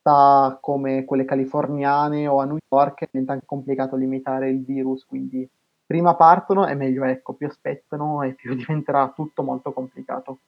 città 0.00 0.58
come 0.60 1.04
quelle 1.04 1.24
californiane 1.24 2.26
o 2.26 2.40
a 2.40 2.46
New 2.46 2.56
York 2.68 3.08
diventa 3.10 3.34
anche 3.34 3.46
complicato 3.46 3.96
limitare 3.96 4.48
il 4.48 4.64
virus, 4.64 5.04
quindi 5.04 5.48
prima 5.90 6.14
partono 6.14 6.68
e 6.68 6.76
meglio 6.76 7.02
ecco, 7.02 7.34
più 7.34 7.48
aspettano 7.48 8.22
e 8.22 8.34
più 8.34 8.54
diventerà 8.54 9.12
tutto 9.12 9.42
molto 9.42 9.72
complicato. 9.72 10.38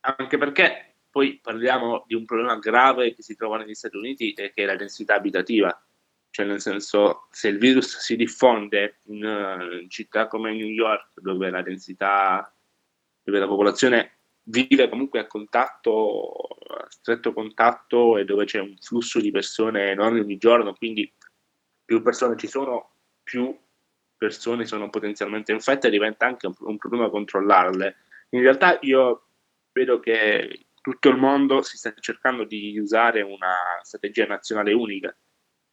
Anche 0.00 0.36
perché 0.36 0.94
poi 1.08 1.38
parliamo 1.40 2.02
di 2.08 2.16
un 2.16 2.24
problema 2.24 2.58
grave 2.58 3.14
che 3.14 3.22
si 3.22 3.36
trova 3.36 3.56
negli 3.56 3.74
Stati 3.74 3.96
Uniti 3.96 4.32
e 4.32 4.52
che 4.52 4.64
è 4.64 4.66
la 4.66 4.74
densità 4.74 5.14
abitativa. 5.14 5.80
Cioè, 6.30 6.44
nel 6.44 6.60
senso, 6.60 7.28
se 7.30 7.46
il 7.46 7.58
virus 7.58 7.98
si 7.98 8.16
diffonde 8.16 8.98
in, 9.04 9.78
in 9.82 9.88
città 9.90 10.26
come 10.26 10.52
New 10.52 10.66
York, 10.66 11.20
dove 11.20 11.48
la 11.48 11.62
densità, 11.62 12.52
dove 13.22 13.38
la 13.38 13.46
popolazione 13.46 14.18
vive 14.42 14.88
comunque 14.88 15.20
a 15.20 15.28
contatto, 15.28 16.32
a 16.32 16.86
stretto 16.88 17.32
contatto 17.32 18.18
e 18.18 18.24
dove 18.24 18.44
c'è 18.44 18.58
un 18.58 18.74
flusso 18.80 19.20
di 19.20 19.30
persone 19.30 19.90
enorme 19.90 20.18
ogni 20.18 20.36
giorno, 20.36 20.74
quindi 20.74 21.10
più 21.84 22.02
persone 22.02 22.36
ci 22.36 22.48
sono, 22.48 22.90
più 23.22 23.56
persone 24.16 24.66
sono 24.66 24.90
potenzialmente 24.90 25.52
infette, 25.52 25.90
diventa 25.90 26.26
anche 26.26 26.46
un, 26.46 26.54
un 26.58 26.76
problema 26.76 27.10
controllarle. 27.10 27.96
In 28.30 28.40
realtà 28.40 28.78
io 28.82 29.28
vedo 29.72 30.00
che 30.00 30.66
tutto 30.80 31.08
il 31.08 31.16
mondo 31.16 31.62
si 31.62 31.76
sta 31.76 31.92
cercando 31.98 32.44
di 32.44 32.78
usare 32.78 33.20
una 33.20 33.56
strategia 33.82 34.26
nazionale 34.26 34.72
unica 34.72 35.14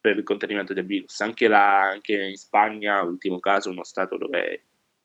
per 0.00 0.18
il 0.18 0.24
contenimento 0.24 0.74
del 0.74 0.84
virus. 0.84 1.20
Anche, 1.20 1.48
la, 1.48 1.88
anche 1.88 2.12
in 2.12 2.36
Spagna, 2.36 3.00
ultimo 3.02 3.40
caso, 3.40 3.70
uno 3.70 3.84
stato 3.84 4.16
dove 4.18 4.64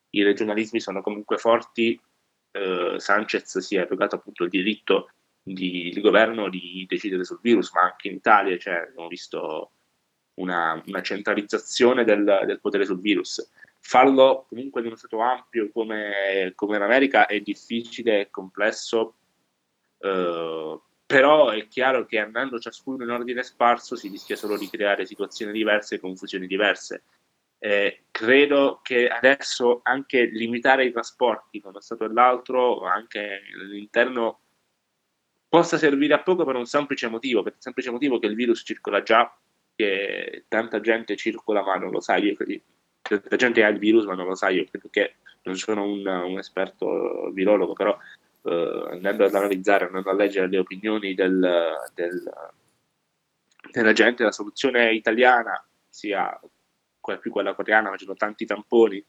i 0.09 0.23
regionalismi 0.23 0.79
sono 0.79 1.01
comunque 1.01 1.37
forti, 1.37 1.99
eh, 2.51 2.95
Sanchez 2.97 3.59
si 3.59 3.75
è 3.75 3.81
arrogato 3.81 4.15
appunto 4.15 4.43
il 4.43 4.49
diritto 4.49 5.11
di, 5.41 5.91
di, 5.93 6.01
governo 6.01 6.49
di 6.49 6.85
decidere 6.87 7.23
sul 7.23 7.39
virus, 7.41 7.71
ma 7.73 7.81
anche 7.81 8.07
in 8.07 8.15
Italia 8.15 8.57
cioè, 8.57 8.87
abbiamo 8.89 9.07
visto 9.07 9.71
una, 10.39 10.81
una 10.85 11.01
centralizzazione 11.01 12.03
del, 12.03 12.43
del, 12.45 12.59
potere 12.59 12.85
sul 12.85 12.99
virus. 12.99 13.49
Farlo 13.79 14.45
comunque 14.49 14.81
in 14.81 14.87
uno 14.87 14.95
stato 14.95 15.19
ampio 15.19 15.69
come, 15.71 16.51
come 16.55 16.77
l'America 16.77 17.25
è 17.27 17.39
difficile 17.39 18.21
e 18.21 18.29
complesso, 18.29 19.15
eh, 19.99 20.79
però 21.05 21.49
è 21.49 21.67
chiaro 21.67 22.05
che 22.05 22.19
andando 22.19 22.59
ciascuno 22.59 23.03
in 23.03 23.09
ordine 23.09 23.43
sparso 23.43 23.95
si 23.95 24.09
rischia 24.09 24.35
solo 24.35 24.57
di 24.57 24.69
creare 24.69 25.05
situazioni 25.05 25.51
diverse 25.51 25.95
e 25.95 25.99
confusioni 25.99 26.45
diverse. 26.45 27.03
Eh, 27.61 28.03
credo 28.11 28.79
che 28.83 29.07
adesso 29.07 29.81
anche 29.83 30.25
limitare 30.25 30.85
i 30.85 30.91
trasporti 30.91 31.59
da 31.59 31.69
uno 31.69 31.81
stato 31.81 32.05
all'altro, 32.05 32.85
anche 32.85 33.41
all'interno, 33.59 34.39
possa 35.49 35.77
servire 35.77 36.13
a 36.13 36.21
poco 36.21 36.45
per 36.45 36.55
un 36.55 36.65
semplice 36.65 37.07
motivo, 37.07 37.41
per 37.41 37.53
il 37.53 37.61
semplice 37.61 37.89
motivo 37.89 38.19
che 38.19 38.27
il 38.27 38.35
virus 38.35 38.61
circola 38.63 39.01
già, 39.01 39.35
che 39.79 40.43
tanta 40.49 40.81
gente 40.81 41.15
circola 41.15 41.63
ma 41.63 41.77
non 41.77 41.91
lo 41.91 42.01
sa, 42.01 42.17
io 42.17 42.35
tanta 43.01 43.35
gente 43.37 43.63
ha 43.63 43.69
il 43.69 43.79
virus 43.79 44.03
ma 44.03 44.13
non 44.13 44.27
lo 44.27 44.35
sa, 44.35 44.49
io 44.49 44.65
credo 44.69 44.89
che 44.91 45.15
non 45.43 45.55
sono 45.55 45.85
un, 45.85 46.05
un 46.05 46.37
esperto 46.37 47.31
virologo, 47.31 47.71
però 47.71 47.97
eh, 48.43 48.87
andando 48.91 49.23
ad 49.23 49.33
analizzare, 49.33 49.85
andando 49.85 50.09
a 50.09 50.13
leggere 50.13 50.49
le 50.49 50.57
opinioni 50.57 51.13
del, 51.13 51.77
del, 51.93 52.33
della 53.71 53.93
gente, 53.93 54.23
la 54.23 54.33
soluzione 54.33 54.93
italiana 54.93 55.65
sia 55.87 56.37
più 57.21 57.31
quella 57.31 57.55
coreana 57.55 57.89
facendo 57.89 58.15
tanti 58.15 58.45
tamponi, 58.45 59.03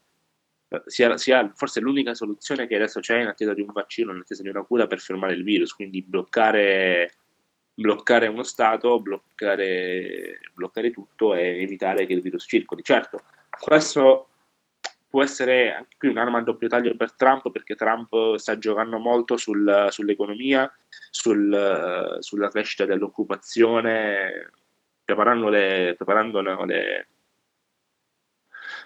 eh, 0.69 0.83
sia, 0.87 1.17
sia, 1.19 1.51
forse 1.53 1.81
l'unica 1.81 2.15
soluzione 2.15 2.69
che 2.69 2.77
adesso 2.77 3.01
c'è 3.01 3.21
in 3.21 3.27
attesa 3.27 3.55
di 3.55 3.61
un 3.61 3.73
vaccino, 3.73 4.13
in 4.13 4.21
attesa 4.21 4.43
di 4.43 4.49
una 4.49 4.63
cura 4.63 4.87
per 4.87 5.01
fermare 5.01 5.35
il 5.35 5.43
virus, 5.43 5.75
quindi 5.75 6.01
bloccare, 6.01 7.11
bloccare 7.75 8.27
uno 8.27 8.43
Stato, 8.43 9.01
bloccare, 9.01 10.41
bloccare 10.55 10.91
tutto 10.91 11.35
e 11.35 11.63
evitare 11.63 12.07
che 12.07 12.13
il 12.13 12.23
virus 12.23 12.45
circoli. 12.47 12.83
Certo, 12.83 13.23
questo 13.59 14.29
può 15.09 15.23
essere 15.23 15.75
anche 15.75 15.97
qui 15.99 16.09
un'arma 16.09 16.39
a 16.39 16.43
doppio 16.43 16.69
taglio 16.69 16.95
per 16.97 17.13
Trump 17.15 17.51
perché 17.51 17.75
Trump 17.75 18.37
sta 18.37 18.57
giocando 18.57 18.99
molto 18.99 19.37
sul, 19.37 19.89
sull'economia, 19.91 20.73
sul, 21.11 22.17
sulla 22.21 22.49
crescita 22.49 22.85
dell'occupazione, 22.85 24.53
preparando 25.05 25.49
le, 25.49 25.95
preparando 25.97 26.41
le, 26.41 27.09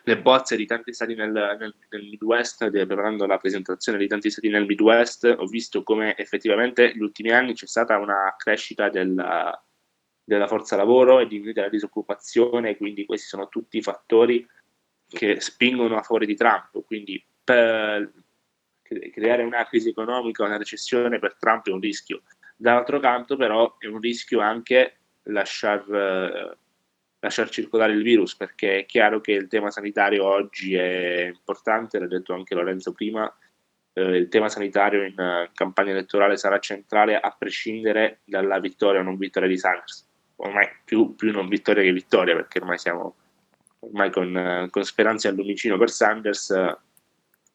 le 0.07 0.19
bozze 0.19 0.57
di 0.57 0.67
tanti 0.67 0.93
stati 0.93 1.15
nel, 1.15 1.31
nel, 1.31 1.75
nel, 1.89 2.03
Midwest, 2.03 2.71
preparando 2.71 3.27
la 3.27 3.39
presentazione 3.39 3.97
di 3.99 4.07
tanti 4.07 4.31
stati 4.31 4.49
nel 4.49 4.67
Midwest, 4.67 5.35
ho 5.39 5.47
visto 5.47 5.83
come 5.83 6.15
effettivamente 6.17 6.89
negli 6.89 7.01
ultimi 7.01 7.31
anni 7.31 7.55
c'è 7.55 7.67
stata 7.67 7.97
una 7.97 8.35
crescita 8.37 8.91
della, 8.91 9.59
della 10.23 10.47
forza 10.47 10.77
lavoro 10.77 11.21
e 11.21 11.27
diminuita 11.27 11.63
la 11.63 11.69
disoccupazione, 11.71 12.77
quindi 12.77 13.07
questi 13.07 13.29
sono 13.29 13.49
tutti 13.49 13.81
fattori 13.81 14.47
che 15.09 15.41
spingono 15.41 15.97
a 15.97 16.03
favore 16.03 16.27
di 16.27 16.35
Trump. 16.35 16.85
Quindi 16.85 17.25
per 17.43 18.13
creare 18.83 19.43
una 19.43 19.65
crisi 19.65 19.89
economica, 19.89 20.45
una 20.45 20.59
recessione 20.59 21.19
per 21.19 21.37
Trump 21.37 21.67
è 21.69 21.73
un 21.73 21.81
rischio. 21.81 22.23
Dall'altro 22.57 23.01
canto, 23.01 23.37
però, 23.37 23.77
è 23.79 23.87
un 23.87 24.01
rischio 24.01 24.41
anche 24.41 24.99
lasciar 25.25 26.59
lasciar 27.25 27.49
circolare 27.49 27.93
il 27.93 28.03
virus 28.03 28.37
perché 28.37 28.81
è 28.81 28.87
chiaro 28.87 29.21
che 29.21 29.33
il 29.33 29.49
tema 29.49 29.71
sanitario 29.71 30.27
oggi 30.27 30.75
è 30.75 31.31
importante, 31.35 31.99
l'ha 31.99 32.07
detto 32.07 32.35
anche 32.35 32.55
Lorenzo 32.55 32.93
prima, 32.93 33.35
eh, 33.95 34.17
il 34.17 34.29
tema 34.29 34.51
sanitario 34.51 35.03
in 35.05 35.15
uh, 35.19 35.51
campagna 35.55 35.93
elettorale 35.93 36.37
sarà 36.37 36.59
centrale 36.59 37.19
a 37.19 37.35
prescindere 37.37 38.21
dalla 38.25 38.61
vittoria 38.61 39.01
o 39.01 39.03
non 39.03 39.17
vittoria 39.17 39.49
di 39.49 39.57
Sanders. 39.57 40.07
Ormai 40.37 40.69
più, 40.85 41.15
più 41.15 41.33
non 41.33 41.49
vittoria 41.49 41.83
che 41.83 41.93
vittoria 41.93 42.35
perché 42.35 42.59
ormai 42.59 42.77
siamo 42.77 43.15
ormai 43.79 44.11
con, 44.11 44.35
uh, 44.35 44.69
con 44.69 44.85
speranze 44.85 45.29
al 45.29 45.35
lumicino 45.35 45.79
per 45.79 45.91
Sanders. 45.91 46.77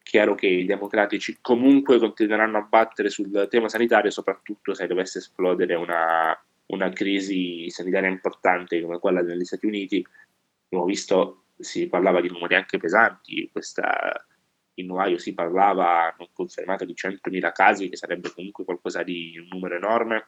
Chiaro 0.02 0.34
che 0.34 0.48
i 0.48 0.66
democratici 0.66 1.38
comunque 1.40 2.00
continueranno 2.00 2.58
a 2.58 2.62
battere 2.68 3.10
sul 3.10 3.48
tema 3.48 3.70
sanitario, 3.70 4.10
soprattutto 4.10 4.74
se 4.74 4.88
dovesse 4.88 5.20
esplodere 5.20 5.76
una, 5.76 6.36
una 6.70 6.90
crisi 6.90 7.70
sanitaria 7.70 8.10
importante 8.10 8.82
come 8.82 9.00
quella 9.00 9.24
degli 9.24 9.44
Stati 9.44 9.66
Uniti, 9.66 10.06
abbiamo 10.66 10.86
visto, 10.86 11.46
si 11.58 11.88
parlava 11.88 12.22
di 12.22 12.30
numeri 12.30 12.56
anche 12.56 12.78
pesanti, 12.78 13.50
questa, 13.52 14.26
in 14.76 14.92
Ohio 14.92 15.18
si 15.18 15.34
parlava, 15.34 16.14
non 16.18 16.28
confermato, 16.34 16.86
di 16.86 16.94
100.000 16.94 17.52
casi, 17.52 17.90
che 17.90 17.98
sarebbe 17.98 18.32
comunque 18.34 18.66
qualcosa 18.66 19.04
di 19.04 19.38
un 19.40 19.48
numero 19.50 19.76
enorme, 19.76 20.28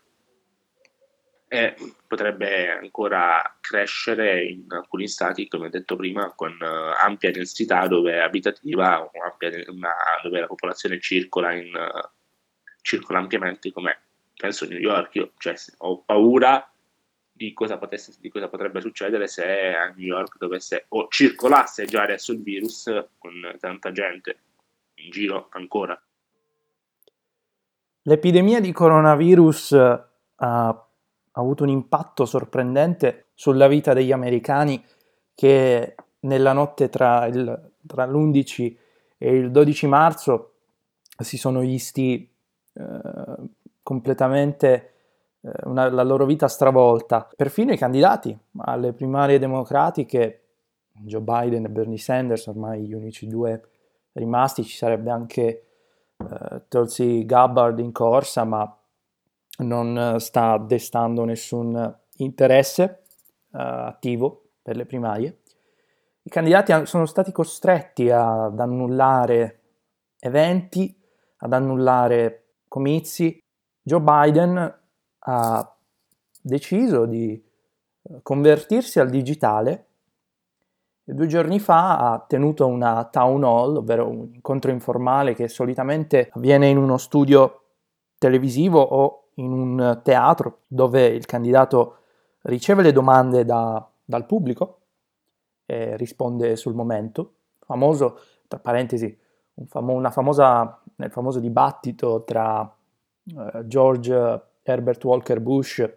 e 1.47 1.75
potrebbe 2.07 2.69
ancora 2.69 3.57
crescere 3.59 4.45
in 4.45 4.65
alcuni 4.69 5.07
stati, 5.07 5.47
come 5.47 5.67
ho 5.67 5.69
detto 5.69 5.97
prima, 5.97 6.31
con 6.33 6.57
uh, 6.59 7.03
ampia 7.03 7.29
densità 7.29 7.87
dove 7.87 8.21
abitativa, 8.21 9.09
ampia, 9.25 9.49
una, 9.67 9.93
dove 10.23 10.39
la 10.39 10.47
popolazione 10.47 10.99
circola, 10.99 11.51
in, 11.53 11.75
uh, 11.75 12.09
circola 12.81 13.19
ampiamente 13.19 13.71
come 13.73 13.99
penso 14.41 14.65
New 14.65 14.79
York, 14.79 15.13
io 15.15 15.31
cioè, 15.37 15.53
ho 15.77 16.01
paura 16.01 16.67
di 17.31 17.53
cosa, 17.53 17.77
potesse, 17.77 18.15
di 18.19 18.29
cosa, 18.29 18.49
potrebbe 18.49 18.81
succedere 18.81 19.27
se 19.27 19.43
a 19.43 19.93
New 19.95 20.07
York 20.07 20.37
dovesse 20.39 20.85
o 20.89 21.07
circolasse 21.09 21.85
già 21.85 22.01
adesso 22.01 22.31
il 22.31 22.41
virus 22.41 22.91
con 23.19 23.33
tanta 23.59 23.91
gente 23.91 24.39
in 24.95 25.11
giro 25.11 25.47
ancora. 25.51 25.99
L'epidemia 28.01 28.59
di 28.59 28.71
coronavirus 28.71 29.73
ha, 29.73 29.99
ha 30.35 30.87
avuto 31.33 31.61
un 31.61 31.69
impatto 31.69 32.25
sorprendente 32.25 33.27
sulla 33.35 33.67
vita 33.67 33.93
degli 33.93 34.11
americani 34.11 34.83
che 35.35 35.95
nella 36.21 36.53
notte 36.53 36.89
tra, 36.89 37.27
il, 37.27 37.73
tra 37.85 38.05
l'11 38.05 38.75
e 39.19 39.35
il 39.35 39.51
12 39.51 39.85
marzo 39.85 40.53
si 41.19 41.37
sono 41.37 41.59
visti 41.59 42.27
eh, 42.73 42.81
completamente 43.83 44.93
eh, 45.41 45.51
una, 45.63 45.89
la 45.89 46.03
loro 46.03 46.25
vita 46.25 46.47
stravolta. 46.47 47.27
Perfino 47.35 47.73
i 47.73 47.77
candidati 47.77 48.37
alle 48.57 48.93
primarie 48.93 49.39
democratiche, 49.39 50.37
Joe 50.91 51.21
Biden 51.21 51.65
e 51.65 51.69
Bernie 51.69 51.97
Sanders, 51.97 52.47
ormai 52.47 52.83
gli 52.83 52.93
unici 52.93 53.27
due 53.27 53.61
rimasti, 54.13 54.63
ci 54.63 54.75
sarebbe 54.75 55.09
anche 55.09 55.65
eh, 56.17 56.61
Tulsi 56.67 57.25
Gabbard 57.25 57.79
in 57.79 57.91
corsa, 57.91 58.43
ma 58.43 58.77
non 59.59 60.15
sta 60.19 60.57
destando 60.57 61.23
nessun 61.23 61.97
interesse 62.17 63.03
eh, 63.53 63.57
attivo 63.59 64.49
per 64.61 64.75
le 64.75 64.85
primarie. 64.85 65.39
I 66.23 66.29
candidati 66.29 66.85
sono 66.85 67.05
stati 67.07 67.31
costretti 67.31 68.11
ad 68.11 68.59
annullare 68.59 69.61
eventi, 70.19 70.95
ad 71.37 71.51
annullare 71.51 72.49
comizi, 72.67 73.40
Joe 73.83 74.01
Biden 74.01 74.79
ha 75.19 75.75
deciso 76.41 77.05
di 77.05 77.33
eh, 77.33 78.19
convertirsi 78.21 78.99
al 78.99 79.09
digitale 79.09 79.85
e 81.03 81.13
due 81.13 81.27
giorni 81.27 81.59
fa 81.59 81.97
ha 81.97 82.25
tenuto 82.27 82.67
una 82.67 83.05
town 83.05 83.43
hall, 83.43 83.77
ovvero 83.77 84.07
un 84.07 84.29
incontro 84.33 84.71
informale 84.71 85.33
che 85.33 85.47
solitamente 85.47 86.29
avviene 86.33 86.67
in 86.67 86.77
uno 86.77 86.97
studio 86.97 87.63
televisivo 88.17 88.81
o 88.81 89.29
in 89.35 89.51
un 89.51 90.01
teatro 90.03 90.59
dove 90.67 91.07
il 91.07 91.25
candidato 91.25 91.97
riceve 92.43 92.83
le 92.83 92.91
domande 92.91 93.45
da, 93.45 93.85
dal 94.03 94.25
pubblico 94.25 94.79
e 95.65 95.97
risponde 95.97 96.55
sul 96.55 96.75
momento. 96.75 97.33
Famoso, 97.59 98.19
tra 98.47 98.59
parentesi, 98.59 99.17
un 99.55 99.65
famo- 99.65 100.09
famosa, 100.11 100.81
nel 100.97 101.11
famoso 101.11 101.39
dibattito 101.39 102.23
tra 102.23 102.75
George 103.23 104.41
Herbert 104.63 105.03
Walker 105.03 105.39
Bush 105.39 105.89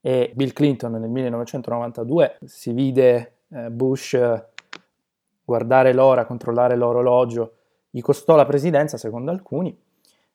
e 0.00 0.32
Bill 0.34 0.52
Clinton 0.52 0.92
nel 0.92 1.08
1992 1.08 2.38
si 2.44 2.72
vide 2.72 3.36
uh, 3.48 3.70
Bush 3.70 4.18
guardare 5.44 5.92
l'ora, 5.92 6.26
controllare 6.26 6.74
l'orologio, 6.74 7.54
gli 7.88 8.00
costò 8.00 8.34
la 8.34 8.44
presidenza 8.44 8.96
secondo 8.96 9.30
alcuni. 9.30 9.76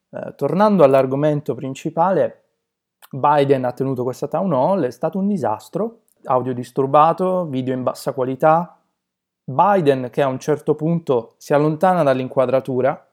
Uh, 0.09 0.33
tornando 0.35 0.83
all'argomento 0.83 1.53
principale, 1.53 2.43
Biden 3.11 3.65
ha 3.65 3.73
tenuto 3.73 4.03
questa 4.03 4.27
town 4.27 4.53
hall, 4.53 4.85
è 4.85 4.91
stato 4.91 5.17
un 5.17 5.27
disastro, 5.27 6.03
audio 6.23 6.53
disturbato, 6.53 7.45
video 7.45 7.73
in 7.73 7.83
bassa 7.83 8.13
qualità. 8.13 8.79
Biden 9.43 10.09
che 10.09 10.21
a 10.21 10.27
un 10.27 10.39
certo 10.39 10.75
punto 10.75 11.33
si 11.37 11.53
allontana 11.53 12.03
dall'inquadratura, 12.03 13.05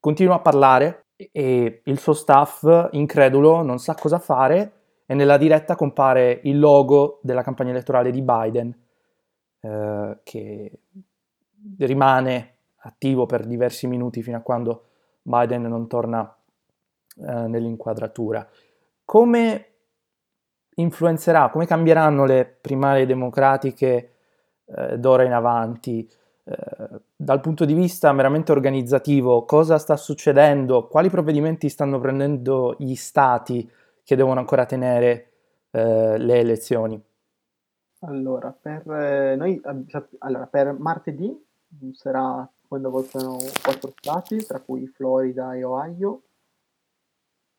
continua 0.00 0.36
a 0.36 0.40
parlare 0.40 1.05
e 1.16 1.80
il 1.84 1.98
suo 1.98 2.12
staff, 2.12 2.88
incredulo, 2.92 3.62
non 3.62 3.78
sa 3.78 3.94
cosa 3.94 4.18
fare 4.18 4.72
e 5.06 5.14
nella 5.14 5.36
diretta 5.36 5.76
compare 5.76 6.40
il 6.44 6.58
logo 6.58 7.20
della 7.22 7.42
campagna 7.42 7.70
elettorale 7.70 8.10
di 8.10 8.22
Biden 8.22 8.76
eh, 9.60 10.18
che 10.22 10.78
rimane 11.78 12.54
attivo 12.78 13.26
per 13.26 13.46
diversi 13.46 13.86
minuti 13.86 14.22
fino 14.22 14.36
a 14.36 14.40
quando 14.40 14.84
Biden 15.22 15.62
non 15.62 15.88
torna 15.88 16.36
eh, 17.16 17.46
nell'inquadratura 17.48 18.48
come 19.06 19.66
influenzerà, 20.74 21.48
come 21.48 21.64
cambieranno 21.64 22.26
le 22.26 22.44
primarie 22.60 23.06
democratiche 23.06 24.16
eh, 24.66 24.98
d'ora 24.98 25.22
in 25.22 25.32
avanti? 25.32 26.10
Eh, 26.48 27.00
dal 27.16 27.40
punto 27.40 27.64
di 27.64 27.74
vista 27.74 28.12
meramente 28.12 28.52
organizzativo, 28.52 29.44
cosa 29.44 29.78
sta 29.78 29.96
succedendo? 29.96 30.86
Quali 30.86 31.10
provvedimenti 31.10 31.68
stanno 31.68 31.98
prendendo 31.98 32.76
gli 32.78 32.94
stati 32.94 33.68
che 34.04 34.14
devono 34.14 34.38
ancora 34.38 34.64
tenere 34.64 35.32
eh, 35.72 36.16
le 36.18 36.38
elezioni? 36.38 37.02
Allora, 38.00 38.52
per 38.52 38.88
eh, 38.88 39.34
noi, 39.34 39.60
allora, 40.18 40.46
per 40.46 40.72
martedì 40.78 41.36
sarà 41.92 42.48
quando 42.68 42.90
votano 42.90 43.38
quattro 43.62 43.92
stati, 43.96 44.44
tra 44.44 44.60
cui 44.60 44.86
Florida 44.86 45.52
e 45.54 45.64
Ohio, 45.64 46.22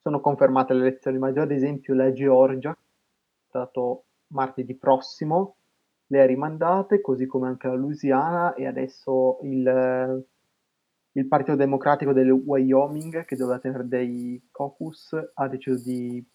sono 0.02 0.22
confermate 0.22 0.74
le 0.74 0.88
elezioni, 0.88 1.18
ma 1.18 1.34
già 1.34 1.42
ad 1.42 1.52
esempio 1.52 1.94
la 1.94 2.14
Georgia, 2.14 2.78
stato 3.48 4.06
martedì 4.28 4.76
prossimo, 4.76 5.57
le 6.08 6.22
ha 6.22 6.26
rimandate, 6.26 7.02
così 7.02 7.26
come 7.26 7.48
anche 7.48 7.68
la 7.68 7.76
Louisiana 7.76 8.54
e 8.54 8.66
adesso 8.66 9.40
il, 9.44 10.26
il 11.12 11.28
Partito 11.28 11.56
Democratico 11.56 12.14
del 12.14 12.32
Wyoming, 12.32 13.26
che 13.26 13.36
doveva 13.36 13.60
tenere 13.60 13.88
dei 13.88 14.42
caucus, 14.52 15.16
ha 15.34 15.48
deciso 15.48 15.82
di... 15.84 16.26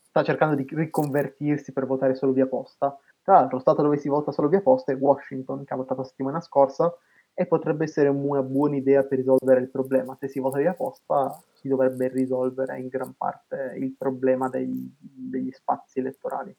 sta 0.00 0.22
cercando 0.22 0.54
di 0.54 0.66
riconvertirsi 0.68 1.72
per 1.72 1.86
votare 1.86 2.14
solo 2.14 2.32
via 2.32 2.46
posta. 2.46 2.96
Tra 3.22 3.34
l'altro, 3.34 3.56
lo 3.56 3.62
stato 3.62 3.82
dove 3.82 3.98
si 3.98 4.08
vota 4.08 4.32
solo 4.32 4.48
via 4.48 4.62
posta 4.62 4.92
è 4.92 4.96
Washington, 4.96 5.64
che 5.64 5.72
ha 5.72 5.76
votato 5.76 6.00
la 6.00 6.06
settimana 6.06 6.40
scorsa, 6.40 6.94
e 7.32 7.46
potrebbe 7.46 7.84
essere 7.84 8.08
una 8.08 8.42
buona 8.42 8.76
idea 8.76 9.02
per 9.04 9.18
risolvere 9.18 9.60
il 9.60 9.70
problema. 9.70 10.16
Se 10.16 10.28
si 10.28 10.40
vota 10.40 10.58
via 10.58 10.74
posta 10.74 11.40
si 11.54 11.68
dovrebbe 11.68 12.08
risolvere 12.08 12.78
in 12.78 12.88
gran 12.88 13.14
parte 13.16 13.74
il 13.78 13.94
problema 13.96 14.48
dei, 14.48 14.94
degli 14.98 15.50
spazi 15.52 16.00
elettorali, 16.00 16.54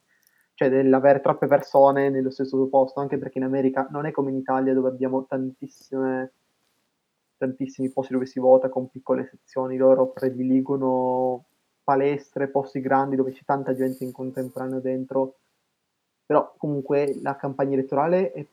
cioè 0.62 0.70
dell'avere 0.70 1.22
troppe 1.22 1.48
persone 1.48 2.12
nello 2.12 2.30
stesso 2.30 2.68
posto, 2.68 3.00
anche 3.00 3.18
perché 3.18 3.40
in 3.40 3.46
America 3.46 3.88
non 3.90 4.06
è 4.06 4.12
come 4.12 4.30
in 4.30 4.38
Italia 4.38 4.76
dove 4.76 4.90
abbiamo 4.90 5.26
tantissime, 5.26 6.34
tantissimi 7.38 7.90
posti 7.90 8.14
dove 8.14 8.28
si 8.28 8.40
vota 8.40 8.70
con 8.70 8.88
piccole 8.88 9.26
sezioni, 9.26 9.76
loro 9.76 10.10
prediligono 10.10 11.46
palestre, 11.84 12.50
posti 12.50 12.80
grandi 12.80 13.16
dove 13.16 13.32
c'è 13.32 13.42
tanta 13.44 13.74
gente 13.74 14.04
in 14.04 14.12
contemporanea 14.12 14.78
dentro, 14.78 15.38
però 16.28 16.54
comunque 16.58 17.18
la 17.24 17.36
campagna 17.36 17.74
elettorale 17.74 18.32
è 18.32 18.46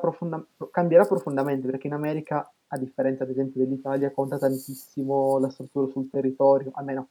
profonda- 0.00 0.46
cambierà 0.70 1.04
profondamente 1.04 1.66
perché 1.66 1.88
in 1.88 1.92
America, 1.92 2.50
a 2.68 2.78
differenza 2.78 3.24
ad 3.24 3.30
esempio 3.30 3.62
dell'Italia, 3.62 4.10
conta 4.12 4.38
tantissimo 4.38 5.38
la 5.38 5.50
struttura 5.50 5.90
sul 5.90 6.08
territorio, 6.08 6.70
almeno 6.72 7.08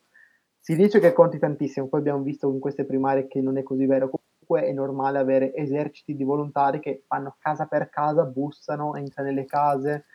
si 0.65 0.77
dice 0.77 1.01
che 1.01 1.11
conti 1.11 1.39
tantissimo, 1.39 1.89
poi 1.89 1.99
abbiamo 1.99 2.23
visto 2.23 2.49
in 2.49 2.61
queste 2.61 2.85
primarie 2.85 3.27
che 3.27 3.41
non 3.41 3.57
è 3.57 3.63
così 3.63 3.85
vero, 3.85 4.09
comunque 4.09 4.69
è 4.69 4.71
normale 4.71 5.19
avere 5.19 5.53
eserciti 5.53 6.15
di 6.15 6.23
volontari 6.23 6.79
che 6.79 7.03
vanno 7.05 7.35
casa 7.37 7.65
per 7.65 7.89
casa, 7.89 8.23
bussano, 8.23 8.95
entrano 8.95 9.27
nelle 9.27 9.43
case, 9.43 10.05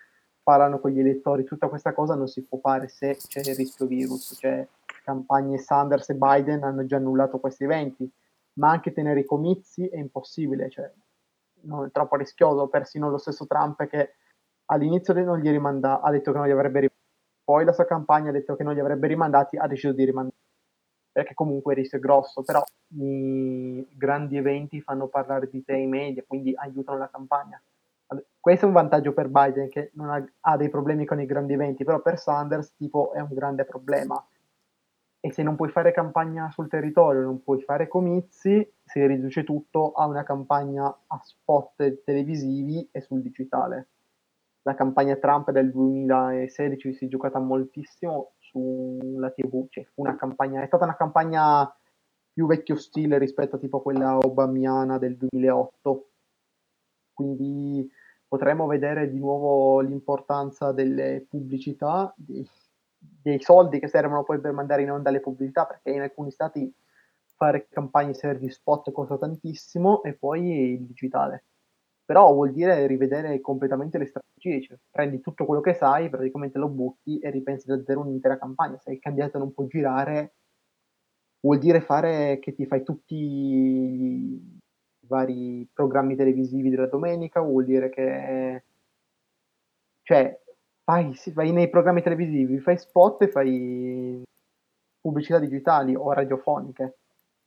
parlano 0.43 0.81
con 0.81 0.91
gli 0.91 1.01
elettori, 1.01 1.45
tutta 1.45 1.69
questa 1.69 1.93
cosa 1.93 2.15
non 2.15 2.29
si 2.29 2.45
può 2.45 2.59
fare 2.61 2.89
se 2.89 3.15
c'è 3.17 3.41
il 3.41 3.57
rischio 3.57 3.85
virus, 3.85 4.39
cioè 4.41 4.67
campagne 5.05 5.59
Sanders 5.59 6.09
e 6.09 6.15
Biden 6.15 6.63
hanno 6.65 6.87
già 6.87 6.97
annullato 6.97 7.41
questi 7.41 7.65
eventi, 7.65 8.11
ma 8.55 8.71
anche 8.71 8.95
tenere 8.95 9.21
i 9.21 9.27
comizi 9.27 9.87
è 9.87 9.99
impossibile, 9.99 10.71
cioè 10.71 10.87
è 10.87 11.91
troppo 11.93 12.17
rischioso, 12.17 12.69
persino 12.69 13.11
lo 13.11 13.19
stesso 13.19 13.47
Trump 13.47 13.87
che 13.87 14.15
all'inizio 14.71 15.13
non 15.13 15.41
gli 15.41 15.51
rimanda, 15.51 16.01
ha 16.01 16.11
detto 16.11 16.33
che 16.33 16.39
non 16.39 16.47
li 16.47 16.53
avrebbe 16.53 16.81
rimandati, 16.81 17.07
poi 17.45 17.67
la 17.67 17.73
sua 17.75 17.85
campagna 17.85 18.31
ha 18.31 18.33
detto 18.33 18.57
che 18.57 18.63
non 18.63 18.73
li 18.73 18.81
avrebbe 18.81 19.09
rimandati, 19.09 19.59
ha 19.59 19.67
deciso 19.67 19.93
di 19.93 20.05
rimandare, 20.05 20.37
perché 21.19 21.35
comunque 21.35 21.73
il 21.73 21.81
rischio 21.81 21.99
è 21.99 22.01
grosso, 22.01 22.45
però 22.45 22.63
i 22.95 23.85
grandi 23.91 24.37
eventi 24.37 24.81
fanno 24.81 25.09
parlare 25.09 25.49
di 25.51 25.65
te 25.65 25.73
ai 25.73 25.87
media, 25.87 26.23
quindi 26.25 26.55
aiutano 26.55 26.97
la 26.97 27.11
campagna. 27.11 27.61
Questo 28.39 28.65
è 28.65 28.69
un 28.69 28.75
vantaggio 28.75 29.13
per 29.13 29.27
Biden 29.27 29.69
che 29.69 29.91
non 29.95 30.11
ha, 30.11 30.25
ha 30.43 30.57
dei 30.57 30.69
problemi 30.71 31.05
con 31.07 31.21
i 31.21 31.27
grandi 31.27 31.55
eventi, 31.55 31.83
però 31.83 32.01
per 32.01 32.21
Sanders 32.21 32.77
tipo 32.77 33.13
è 33.15 33.21
un 33.21 33.35
grande 33.35 33.65
problema 33.65 34.25
e 35.19 35.33
se 35.33 35.43
non 35.43 35.57
puoi 35.57 35.71
fare 35.71 35.91
campagna 35.91 36.49
sul 36.53 36.69
territorio, 36.69 37.23
non 37.23 37.43
puoi 37.43 37.63
fare 37.63 37.89
comizi, 37.89 38.73
si 38.85 39.05
riduce 39.05 39.43
tutto 39.43 39.91
a 39.91 40.07
una 40.07 40.23
campagna 40.23 40.87
a 40.87 41.21
spot 41.21 42.05
televisivi 42.05 42.89
e 42.93 43.01
sul 43.01 43.23
digitale. 43.23 43.89
La 44.63 44.77
campagna 44.77 45.17
Trump 45.17 45.51
del 45.51 45.73
2016 45.73 46.93
si 46.93 47.07
è 47.07 47.09
giocata 47.09 47.41
moltissimo 47.41 48.35
sulla 48.59 49.31
TV, 49.31 49.67
cioè 49.69 49.85
fu 49.85 50.03
una 50.03 50.17
campagna, 50.17 50.63
è 50.63 50.67
stata 50.67 50.85
una 50.85 50.97
campagna 50.97 51.73
più 52.33 52.47
vecchio 52.47 52.77
stile 52.77 53.19
rispetto 53.19 53.57
a 53.57 53.59
tipo 53.59 53.81
quella 53.81 54.17
obamiana 54.17 54.99
del 54.99 55.17
2008. 55.17 56.11
Quindi 57.13 57.91
potremmo 58.27 58.67
vedere 58.67 59.11
di 59.11 59.19
nuovo 59.19 59.81
l'importanza 59.81 60.73
delle 60.73 61.27
pubblicità, 61.29 62.13
di, 62.17 62.47
dei 62.97 63.41
soldi 63.41 63.81
che 63.81 63.89
servono 63.89 64.23
poi 64.23 64.41
per 64.41 64.53
mandare 64.53 64.83
in 64.83 64.91
onda 64.91 65.11
le 65.11 65.21
pubblicità, 65.21 65.67
perché 65.67 65.91
in 65.91 66.03
alcuni 66.03 66.31
stati 66.31 66.73
fare 67.35 67.69
campagne 67.69 68.15
service 68.15 68.55
spot 68.55 68.91
costa 68.93 69.17
tantissimo 69.17 70.03
e 70.03 70.15
poi 70.15 70.73
il 70.73 70.87
digitale. 70.87 71.45
Però 72.09 72.33
vuol 72.33 72.53
dire 72.53 72.87
rivedere 72.87 73.39
completamente 73.43 73.99
le 73.99 74.07
strategie, 74.07 74.63
cioè 74.63 74.79
prendi 74.91 75.21
tutto 75.21 75.45
quello 75.45 75.61
che 75.61 75.75
sai, 75.75 76.09
praticamente 76.09 76.57
lo 76.57 76.69
butti 76.69 77.19
e 77.19 77.29
ripensi 77.29 77.67
da 77.67 77.83
zero 77.85 78.01
un'intera 78.01 78.39
campagna. 78.39 78.79
Se 78.79 78.93
il 78.93 78.99
candidato 78.99 79.37
non 79.37 79.53
può 79.53 79.67
girare, 79.67 80.33
vuol 81.41 81.59
dire 81.59 81.83
fare 81.83 82.39
che 82.39 82.55
ti 82.55 82.65
fai 82.65 82.83
tutti 82.83 83.15
i 83.15 84.59
vari 85.01 85.69
programmi 85.71 86.17
televisivi 86.17 86.71
della 86.71 86.87
domenica, 86.87 87.43
vuol 87.43 87.67
dire 87.67 87.91
che 87.91 88.63
cioè 90.01 90.41
fai, 90.85 91.15
vai 91.35 91.53
nei 91.53 91.69
programmi 91.69 92.01
televisivi, 92.01 92.59
fai 92.59 92.79
spot 92.79 93.21
e 93.21 93.29
fai 93.29 94.23
pubblicità 94.99 95.39
digitali 95.39 95.95
o 95.95 96.11
radiofoniche. 96.11 96.97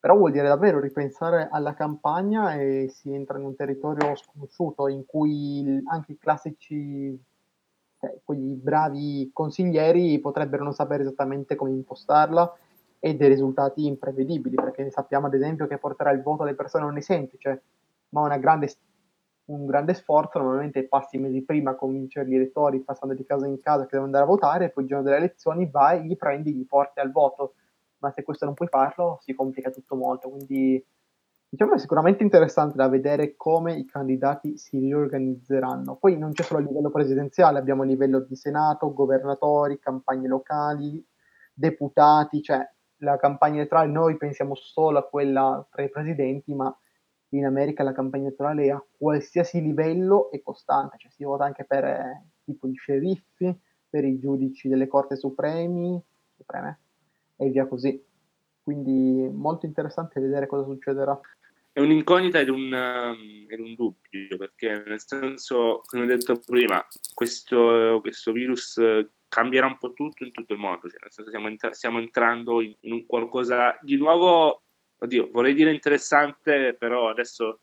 Però 0.01 0.17
vuol 0.17 0.31
dire 0.31 0.47
davvero 0.47 0.79
ripensare 0.79 1.47
alla 1.51 1.75
campagna 1.75 2.55
e 2.55 2.87
si 2.89 3.13
entra 3.13 3.37
in 3.37 3.45
un 3.45 3.55
territorio 3.55 4.15
sconosciuto 4.15 4.87
in 4.87 5.05
cui 5.05 5.79
anche 5.85 6.13
i 6.13 6.17
classici, 6.17 7.15
eh, 7.99 8.21
quegli 8.23 8.55
bravi 8.55 9.29
consiglieri 9.31 10.19
potrebbero 10.19 10.63
non 10.63 10.73
sapere 10.73 11.03
esattamente 11.03 11.55
come 11.55 11.69
impostarla 11.69 12.51
e 12.97 13.13
dei 13.13 13.27
risultati 13.27 13.85
imprevedibili, 13.85 14.55
perché 14.55 14.89
sappiamo 14.89 15.27
ad 15.27 15.35
esempio 15.35 15.67
che 15.67 15.77
porterà 15.77 16.09
il 16.09 16.23
voto 16.23 16.41
alle 16.41 16.55
persone 16.55 16.83
non 16.83 16.97
è 16.97 17.01
semplice, 17.01 17.61
ma 18.09 18.35
grande 18.39 18.73
un 19.45 19.65
grande 19.67 19.93
sforzo, 19.93 20.39
normalmente 20.39 20.87
passi 20.87 21.19
mesi 21.19 21.43
prima 21.43 21.71
a 21.71 21.75
convincere 21.75 22.27
gli 22.27 22.35
elettori 22.35 22.79
passando 22.79 23.13
di 23.13 23.25
casa 23.25 23.45
in 23.45 23.59
casa 23.59 23.81
che 23.81 23.89
devono 23.91 24.05
andare 24.05 24.23
a 24.23 24.27
votare, 24.27 24.69
poi 24.69 24.83
il 24.83 24.89
giorno 24.89 25.03
delle 25.03 25.17
elezioni 25.17 25.69
vai, 25.69 26.07
li 26.07 26.15
prendi, 26.15 26.55
li 26.55 26.65
porti 26.65 26.99
al 26.99 27.11
voto, 27.11 27.53
ma 28.01 28.11
se 28.11 28.23
questo 28.23 28.45
non 28.45 28.53
puoi 28.53 28.67
farlo 28.67 29.19
si 29.21 29.33
complica 29.33 29.69
tutto 29.69 29.95
molto, 29.95 30.29
quindi 30.29 30.83
diciamo 31.47 31.73
è 31.73 31.79
sicuramente 31.79 32.23
interessante 32.23 32.75
da 32.75 32.87
vedere 32.87 33.35
come 33.35 33.75
i 33.75 33.85
candidati 33.85 34.57
si 34.57 34.79
riorganizzeranno. 34.79 35.95
Poi 35.95 36.17
non 36.17 36.31
c'è 36.31 36.43
solo 36.43 36.59
a 36.59 36.63
livello 36.63 36.89
presidenziale, 36.89 37.59
abbiamo 37.59 37.83
a 37.83 37.85
livello 37.85 38.19
di 38.19 38.35
Senato, 38.35 38.93
governatori, 38.93 39.79
campagne 39.79 40.27
locali, 40.27 41.05
deputati, 41.53 42.41
cioè 42.41 42.67
la 42.97 43.17
campagna 43.17 43.57
elettorale, 43.57 43.91
noi 43.91 44.17
pensiamo 44.17 44.55
solo 44.55 44.99
a 44.99 45.07
quella 45.07 45.65
tra 45.69 45.83
i 45.83 45.89
presidenti, 45.89 46.53
ma 46.53 46.75
in 47.29 47.45
America 47.45 47.83
la 47.83 47.93
campagna 47.93 48.27
elettorale 48.27 48.71
a 48.71 48.83
qualsiasi 48.97 49.61
livello 49.61 50.31
è 50.31 50.41
costante, 50.41 50.97
cioè 50.97 51.11
si 51.11 51.23
vota 51.23 51.45
anche 51.45 51.65
per 51.65 51.83
eh, 51.83 52.25
tipo 52.43 52.67
i 52.67 52.73
sceriffi, 52.73 53.59
per 53.89 54.05
i 54.05 54.17
giudici 54.19 54.67
delle 54.67 54.87
corte 54.87 55.15
supremi, 55.15 56.01
supreme 56.35 56.79
e 57.41 57.49
via 57.49 57.65
così. 57.65 58.01
Quindi 58.63 59.27
molto 59.33 59.65
interessante 59.65 60.19
vedere 60.19 60.45
cosa 60.45 60.63
succederà. 60.63 61.19
È 61.73 61.79
un'incognita 61.79 62.39
ed 62.39 62.49
un, 62.49 62.71
um, 62.71 63.45
ed 63.47 63.59
un 63.59 63.73
dubbio, 63.75 64.37
perché 64.37 64.83
nel 64.85 65.01
senso, 65.01 65.81
come 65.85 66.03
ho 66.03 66.05
detto 66.05 66.39
prima, 66.45 66.85
questo, 67.13 67.99
questo 68.01 68.31
virus 68.31 68.79
cambierà 69.27 69.65
un 69.65 69.77
po' 69.77 69.93
tutto 69.93 70.25
in 70.25 70.31
tutto 70.31 70.53
il 70.53 70.59
mondo, 70.59 70.89
cioè, 70.89 70.99
nel 71.01 71.11
senso 71.11 71.29
stiamo, 71.29 71.47
entra- 71.47 71.71
stiamo 71.71 71.99
entrando 71.99 72.61
in, 72.61 72.75
in, 72.81 72.91
un 72.91 73.05
qualcosa 73.05 73.77
di 73.81 73.95
nuovo, 73.95 74.63
oddio, 74.97 75.29
vorrei 75.31 75.53
dire 75.53 75.71
interessante, 75.71 76.75
però 76.77 77.09
adesso 77.09 77.61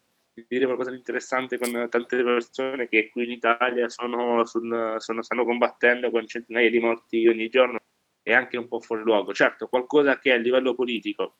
dire 0.49 0.65
qualcosa 0.65 0.91
di 0.91 0.97
interessante 0.97 1.59
con 1.59 1.71
tante 1.91 2.23
persone 2.23 2.89
che 2.89 3.11
qui 3.11 3.25
in 3.25 3.33
Italia 3.33 3.89
sono, 3.91 4.45
sul, 4.47 4.95
sono, 4.99 5.23
stanno 5.23 5.45
combattendo 5.45 6.11
con 6.11 6.27
centinaia 6.27 6.71
di 6.71 6.79
morti 6.79 7.29
ogni 7.29 7.49
giorno 7.49 7.81
è 8.29 8.35
anche 8.35 8.59
un 8.59 8.69
po' 8.69 8.81
fuori 8.81 9.03
luogo. 9.03 9.33
Certo, 9.33 9.69
qualcosa 9.69 10.19
che 10.19 10.33
a 10.33 10.37
livello 10.37 10.75
politico, 10.75 11.37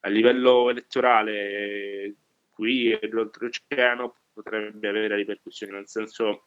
a 0.00 0.08
livello 0.08 0.68
elettorale, 0.68 2.14
qui 2.50 2.92
e 2.92 3.10
oltreoceano 3.12 4.16
potrebbe 4.32 4.88
avere 4.88 5.16
ripercussioni, 5.16 5.72
nel 5.72 5.88
senso 5.88 6.46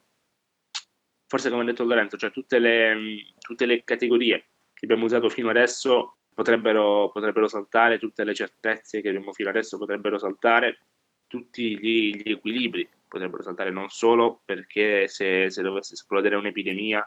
forse 1.26 1.50
come 1.50 1.62
ha 1.62 1.64
detto 1.64 1.84
Lorenzo, 1.84 2.16
cioè 2.16 2.30
tutte 2.30 2.60
le, 2.60 3.34
tutte 3.40 3.66
le 3.66 3.82
categorie 3.82 4.50
che 4.72 4.84
abbiamo 4.84 5.06
usato 5.06 5.28
fino 5.28 5.48
adesso 5.48 6.18
potrebbero, 6.32 7.10
potrebbero, 7.12 7.48
saltare, 7.48 7.98
tutte 7.98 8.22
le 8.22 8.34
certezze 8.34 9.00
che 9.00 9.08
abbiamo 9.08 9.32
fino 9.32 9.48
adesso 9.48 9.76
potrebbero 9.76 10.18
saltare, 10.18 10.78
tutti 11.26 11.76
gli, 11.78 12.14
gli 12.14 12.30
equilibri 12.30 12.88
potrebbero 13.08 13.42
saltare, 13.42 13.70
non 13.70 13.88
solo 13.88 14.42
perché 14.44 15.08
se, 15.08 15.50
se, 15.50 15.62
dovesse 15.62 15.94
esplodere 15.94 16.36
un'epidemia 16.36 17.04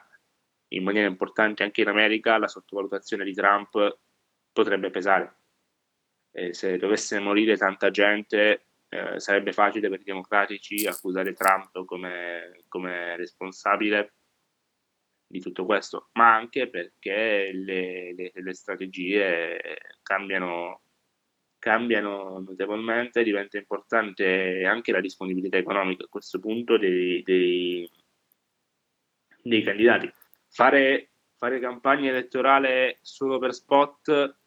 in 0.70 0.84
maniera 0.84 1.08
importante 1.08 1.64
anche 1.64 1.82
in 1.82 1.88
America, 1.88 2.38
la 2.38 2.48
sottovalutazione 2.48 3.24
di 3.24 3.34
Trump 3.34 4.00
potrebbe 4.52 4.90
pesare. 4.90 5.36
E 6.32 6.54
se 6.54 6.78
dovesse 6.78 7.20
morire 7.20 7.58
tanta 7.58 7.90
gente, 7.90 8.66
eh, 8.90 9.20
sarebbe 9.20 9.54
facile 9.54 9.90
per 9.90 10.00
i 10.00 10.04
democratici 10.04 10.86
accusare 10.86 11.34
Trump 11.34 11.86
come, 11.86 12.64
come 12.68 13.16
responsabile 13.16 14.14
di 15.28 15.42
tutto 15.42 15.66
questo, 15.66 16.10
ma 16.14 16.34
anche 16.36 16.70
perché 16.70 17.52
le, 17.54 18.14
le, 18.14 18.32
le 18.34 18.54
strategie 18.54 19.80
cambiano, 20.02 20.82
cambiano, 21.60 22.40
notevolmente, 22.40 23.24
diventa 23.24 23.58
importante 23.58 24.64
anche 24.66 24.92
la 24.94 25.02
disponibilità 25.02 25.58
economica 25.58 26.06
a 26.06 26.10
questo 26.10 26.40
punto 26.40 26.78
dei, 26.78 27.22
dei, 27.24 27.90
dei 29.42 29.64
candidati. 29.64 30.10
Fare, 30.58 31.12
fare 31.36 31.60
campagna 31.60 32.10
elettorale 32.10 32.98
solo 33.04 33.38
per 33.38 33.54
spot 33.54 34.40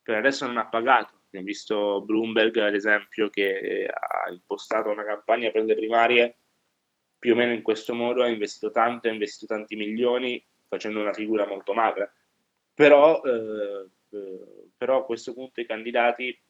per 0.00 0.14
adesso 0.14 0.46
non 0.46 0.58
ha 0.58 0.68
pagato. 0.68 1.22
Abbiamo 1.26 1.46
visto 1.46 2.02
Bloomberg, 2.02 2.56
ad 2.58 2.74
esempio, 2.76 3.28
che 3.30 3.90
ha 3.92 4.30
impostato 4.30 4.90
una 4.90 5.02
campagna 5.02 5.50
per 5.50 5.64
le 5.64 5.74
primarie 5.74 6.36
più 7.18 7.32
o 7.32 7.36
meno 7.36 7.52
in 7.52 7.62
questo 7.62 7.94
modo 7.94 8.22
ha 8.22 8.28
investito 8.28 8.70
tanto, 8.70 9.08
ha 9.08 9.10
investito 9.10 9.52
tanti 9.52 9.74
milioni 9.74 10.40
facendo 10.68 11.00
una 11.00 11.12
figura 11.12 11.44
molto 11.48 11.74
magra. 11.74 12.08
Però, 12.72 13.20
eh, 13.24 13.88
eh, 14.10 14.68
però 14.76 14.98
a 14.98 15.04
questo 15.04 15.34
punto 15.34 15.60
i 15.60 15.66
candidati 15.66 16.40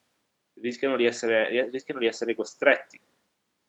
rischiano 0.59 0.95
di, 0.95 1.05
essere, 1.05 1.71
rischiano 1.71 1.99
di 1.99 2.05
essere 2.05 2.35
costretti 2.35 3.01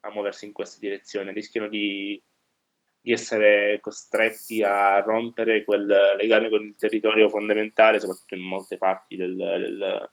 a 0.01 0.11
muoversi 0.11 0.45
in 0.45 0.53
questa 0.53 0.79
direzione, 0.79 1.33
rischiano 1.33 1.69
di, 1.69 2.23
di 3.03 3.11
essere 3.11 3.81
costretti 3.81 4.63
a 4.63 5.01
rompere 5.01 5.65
quel 5.65 6.15
legame 6.17 6.49
con 6.49 6.63
il 6.63 6.77
territorio 6.77 7.29
fondamentale, 7.29 7.99
soprattutto 7.99 8.37
in 8.37 8.43
molte 8.43 8.79
parti 8.79 9.17
del, 9.17 9.35
del, 9.35 10.11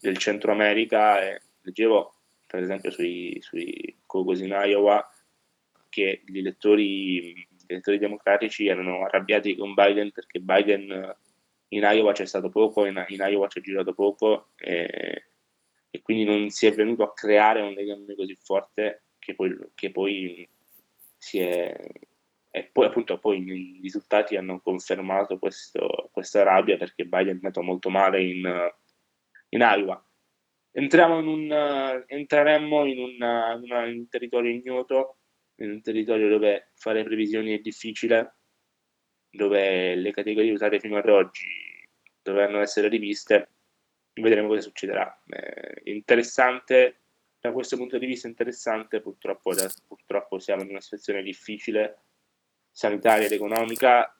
del 0.00 0.16
Centro 0.16 0.52
America. 0.52 1.20
E 1.20 1.42
leggevo, 1.62 2.14
per 2.46 2.62
esempio, 2.62 2.92
sui, 2.92 3.36
sui 3.40 3.98
caucus 4.06 4.40
in 4.40 4.56
Iowa, 4.56 5.04
che 5.88 6.22
gli 6.24 6.38
elettori, 6.38 7.32
gli 7.32 7.66
elettori 7.66 7.98
democratici 7.98 8.68
erano 8.68 9.04
arrabbiati 9.04 9.56
con 9.56 9.74
Biden 9.74 10.12
perché 10.12 10.38
Biden 10.38 11.16
in 11.68 11.82
Iowa 11.82 12.12
c'è 12.12 12.24
stato 12.26 12.50
poco, 12.50 12.84
in, 12.86 13.04
in 13.08 13.18
Iowa 13.18 13.48
c'è 13.48 13.60
girato 13.60 13.94
poco 13.94 14.50
e, 14.56 15.24
e, 15.90 16.02
quindi 16.02 16.24
non 16.24 16.50
si 16.50 16.66
è 16.66 16.72
venuto 16.72 17.02
a 17.02 17.12
creare 17.12 17.62
un 17.62 17.72
legame 17.72 18.14
così 18.14 18.36
forte 18.36 19.06
che 19.18 19.34
poi, 19.34 19.56
che 19.74 19.90
poi 19.90 20.48
è 21.34 21.76
e 22.56 22.70
poi 22.72 22.86
appunto 22.86 23.18
poi 23.18 23.42
i 23.42 23.80
risultati 23.82 24.34
hanno 24.34 24.60
confermato 24.60 25.38
questo, 25.38 26.08
questa 26.10 26.42
rabbia 26.42 26.78
perché 26.78 27.04
Biden 27.04 27.32
è 27.32 27.32
andato 27.32 27.60
molto 27.60 27.90
male 27.90 28.22
in, 28.22 28.72
in 29.50 29.60
Iowa. 29.60 30.02
Entriamo 30.70 31.18
in 31.18 31.26
un, 31.26 32.04
entreremmo 32.06 32.86
in, 32.86 32.98
una, 32.98 33.54
una, 33.56 33.84
in 33.84 33.98
un 33.98 34.08
territorio 34.08 34.50
ignoto 34.50 35.18
in 35.56 35.70
un 35.70 35.82
territorio 35.82 36.28
dove 36.28 36.70
fare 36.74 37.04
previsioni 37.04 37.52
è 37.52 37.58
difficile, 37.58 38.36
dove 39.30 39.94
le 39.94 40.10
categorie 40.10 40.52
usate 40.52 40.80
fino 40.80 40.96
ad 40.96 41.08
oggi 41.08 41.46
dovranno 42.22 42.60
essere 42.60 42.88
riviste, 42.88 43.50
vedremo 44.14 44.48
cosa 44.48 44.62
succederà. 44.62 45.22
Eh, 45.28 45.90
interessante, 45.90 47.02
da 47.46 47.52
questo 47.52 47.76
punto 47.76 47.98
di 47.98 48.06
vista 48.06 48.28
interessante, 48.28 49.00
purtroppo, 49.00 49.54
da, 49.54 49.68
purtroppo 49.86 50.38
siamo 50.38 50.62
in 50.62 50.70
una 50.70 50.80
situazione 50.80 51.22
difficile, 51.22 51.98
sanitaria 52.70 53.26
ed 53.26 53.32
economica, 53.32 54.14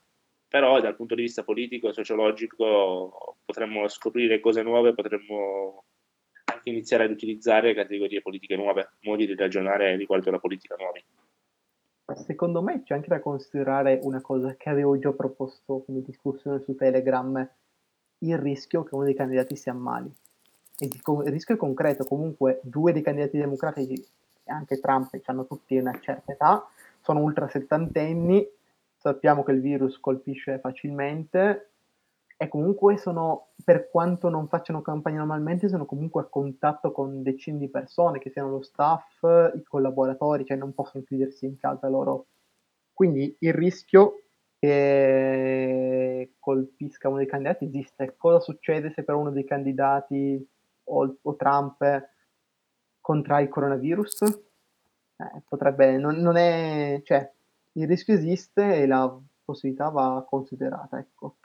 però 0.48 0.80
dal 0.80 0.96
punto 0.96 1.14
di 1.14 1.22
vista 1.22 1.42
politico 1.42 1.88
e 1.88 1.92
sociologico 1.92 3.36
potremmo 3.44 3.88
scoprire 3.88 4.40
cose 4.40 4.62
nuove, 4.62 4.94
potremmo 4.94 5.84
anche 6.44 6.70
iniziare 6.70 7.04
ad 7.04 7.10
utilizzare 7.10 7.74
categorie 7.74 8.22
politiche 8.22 8.56
nuove, 8.56 8.92
modi 9.00 9.26
di 9.26 9.34
ragionare 9.34 9.96
riguardo 9.96 10.28
alla 10.28 10.38
politica 10.38 10.76
nuovi. 10.78 11.04
Secondo 12.24 12.62
me 12.62 12.82
c'è 12.84 12.94
anche 12.94 13.08
da 13.08 13.20
considerare 13.20 13.98
una 14.02 14.20
cosa 14.20 14.54
che 14.54 14.70
avevo 14.70 14.96
già 14.98 15.12
proposto 15.12 15.82
come 15.84 16.02
discussione 16.02 16.60
su 16.60 16.76
Telegram, 16.76 17.46
il 18.18 18.38
rischio 18.38 18.84
che 18.84 18.94
uno 18.94 19.04
dei 19.04 19.14
candidati 19.14 19.56
si 19.56 19.68
ammali. 19.68 20.10
Il, 20.78 21.00
il 21.24 21.32
rischio 21.32 21.54
è 21.54 21.58
concreto, 21.58 22.04
comunque 22.04 22.60
due 22.62 22.92
dei 22.92 23.02
candidati 23.02 23.38
democratici 23.38 24.04
anche 24.46 24.78
Trump 24.78 25.10
hanno 25.24 25.46
tutti 25.46 25.76
una 25.76 25.98
certa 26.00 26.32
età, 26.32 26.68
sono 27.00 27.20
ultra 27.20 27.48
settantenni, 27.48 28.46
sappiamo 28.96 29.42
che 29.42 29.52
il 29.52 29.60
virus 29.60 29.98
colpisce 29.98 30.58
facilmente 30.58 31.70
e 32.36 32.48
comunque 32.48 32.98
sono, 32.98 33.48
per 33.64 33.88
quanto 33.88 34.28
non 34.28 34.48
facciano 34.48 34.82
campagna 34.82 35.18
normalmente, 35.18 35.68
sono 35.68 35.86
comunque 35.86 36.22
a 36.22 36.26
contatto 36.26 36.92
con 36.92 37.22
decine 37.22 37.58
di 37.58 37.68
persone, 37.68 38.18
che 38.18 38.30
siano 38.30 38.50
lo 38.50 38.62
staff, 38.62 39.22
i 39.54 39.62
collaboratori, 39.62 40.44
cioè 40.44 40.56
non 40.56 40.74
possono 40.74 41.04
chiudersi 41.04 41.46
in 41.46 41.56
casa 41.56 41.88
loro. 41.88 42.26
Quindi 42.92 43.34
il 43.40 43.54
rischio 43.54 44.20
che 44.58 46.32
colpisca 46.38 47.08
uno 47.08 47.18
dei 47.18 47.26
candidati 47.26 47.64
esiste. 47.66 48.14
Cosa 48.18 48.40
succede 48.40 48.90
se 48.90 49.02
per 49.02 49.14
uno 49.14 49.30
dei 49.30 49.44
candidati 49.44 50.46
o, 50.87 51.16
o 51.20 51.37
Trump 51.37 52.11
contrae 53.01 53.44
il 53.44 53.49
coronavirus? 53.49 54.22
Eh, 54.22 55.42
potrebbe, 55.49 55.96
non, 55.96 56.16
non 56.16 56.37
è, 56.37 57.01
cioè, 57.05 57.31
il 57.72 57.87
rischio 57.87 58.14
esiste 58.14 58.75
e 58.75 58.87
la 58.87 59.18
possibilità 59.44 59.88
va 59.90 60.25
considerata, 60.29 60.99
ecco 60.99 61.37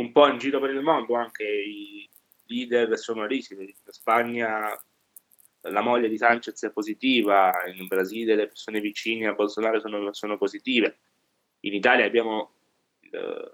un 0.00 0.12
po' 0.12 0.26
in 0.28 0.38
giro 0.38 0.60
per 0.60 0.70
il 0.70 0.80
mondo 0.80 1.14
anche 1.14 1.44
i 1.44 2.08
leader 2.46 2.98
sono 2.98 3.26
rischi. 3.26 3.54
In 3.54 3.72
Spagna 3.86 4.76
la 5.64 5.80
moglie 5.82 6.08
di 6.08 6.16
Sanchez 6.16 6.64
è 6.64 6.70
positiva, 6.70 7.52
in 7.74 7.86
Brasile 7.86 8.34
le 8.34 8.46
persone 8.46 8.80
vicine 8.80 9.26
a 9.26 9.34
Bolsonaro 9.34 9.78
sono, 9.78 10.12
sono 10.12 10.38
positive. 10.38 10.98
In 11.60 11.74
Italia 11.74 12.06
abbiamo 12.06 12.52
eh, 13.00 13.52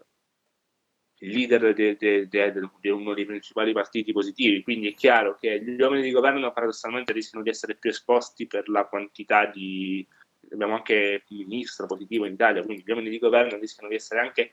il 1.19 1.31
leader 1.31 1.73
di 1.73 2.89
uno 2.91 3.15
dei 3.15 3.25
principali 3.25 3.73
partiti 3.73 4.13
positivi, 4.13 4.63
quindi 4.63 4.89
è 4.89 4.95
chiaro 4.95 5.37
che 5.37 5.63
gli 5.63 5.81
uomini 5.81 6.03
di 6.03 6.11
governo 6.11 6.53
paradossalmente 6.53 7.13
rischiano 7.13 7.43
di 7.43 7.51
essere 7.51 7.75
più 7.77 7.91
esposti 7.91 8.47
per 8.47 8.69
la 8.69 8.85
quantità 8.85 9.47
di... 9.47 10.07
abbiamo 10.51 10.75
anche 10.75 11.25
un 11.29 11.45
ministro 11.47 11.87
positivo 11.87 12.27
in 12.27 12.35
Italia, 12.35 12.63
quindi 12.63 12.83
gli 12.85 12.91
uomini 12.91 13.09
di 13.09 13.19
governo 13.19 13.59
rischiano 13.59 13.89
di 13.89 13.95
essere 13.95 14.21
anche 14.21 14.53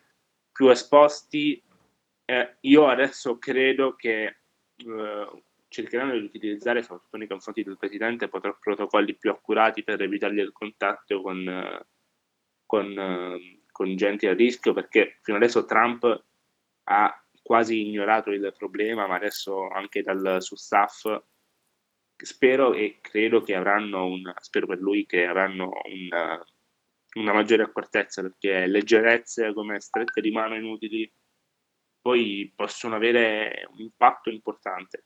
più 0.52 0.70
esposti. 0.70 1.62
Eh, 2.26 2.56
io 2.62 2.88
adesso 2.88 3.38
credo 3.38 3.96
che 3.96 4.24
eh, 4.78 5.42
cercheranno 5.68 6.14
di 6.14 6.24
utilizzare, 6.24 6.82
soprattutto 6.82 7.18
nei 7.18 7.28
confronti 7.28 7.64
del 7.64 7.78
presidente, 7.78 8.30
protocolli 8.30 9.16
più 9.16 9.32
accurati 9.32 9.84
per 9.84 10.02
evitargli 10.02 10.40
il 10.40 10.54
contatto 10.54 11.22
con, 11.22 11.46
eh, 11.46 11.86
con, 12.66 12.98
eh, 12.98 13.64
con 13.70 13.94
gente 13.98 14.30
a 14.30 14.34
rischio, 14.34 14.72
perché 14.72 15.18
fino 15.24 15.36
adesso 15.36 15.66
Trump 15.66 16.24
ha 16.86 17.24
quasi 17.42 17.88
ignorato 17.88 18.32
il 18.32 18.54
problema, 18.58 19.08
ma 19.08 19.16
adesso 19.16 19.68
anche 19.70 20.02
dal 20.02 20.38
suo 20.42 20.56
staff 20.56 21.06
spero 22.16 22.74
e 22.74 23.00
credo 23.02 23.42
che 23.42 23.56
avranno 23.56 24.06
un, 24.06 24.32
spero 24.40 24.68
per 24.68 24.80
lui 24.80 25.06
che 25.06 25.26
avranno 25.26 25.72
una, 25.86 26.44
una 27.16 27.34
maggiore 27.34 27.64
accortezza 27.64 28.22
perché 28.22 28.66
leggerezze 28.68 29.54
come 29.54 29.80
strette 29.80 30.22
di 30.22 30.32
mano 30.32 30.56
inutili 30.56 31.12
poi 32.02 32.52
possono 32.56 32.96
avere 32.96 33.68
un 33.72 33.80
impatto 33.80 34.30
importante 34.30 35.06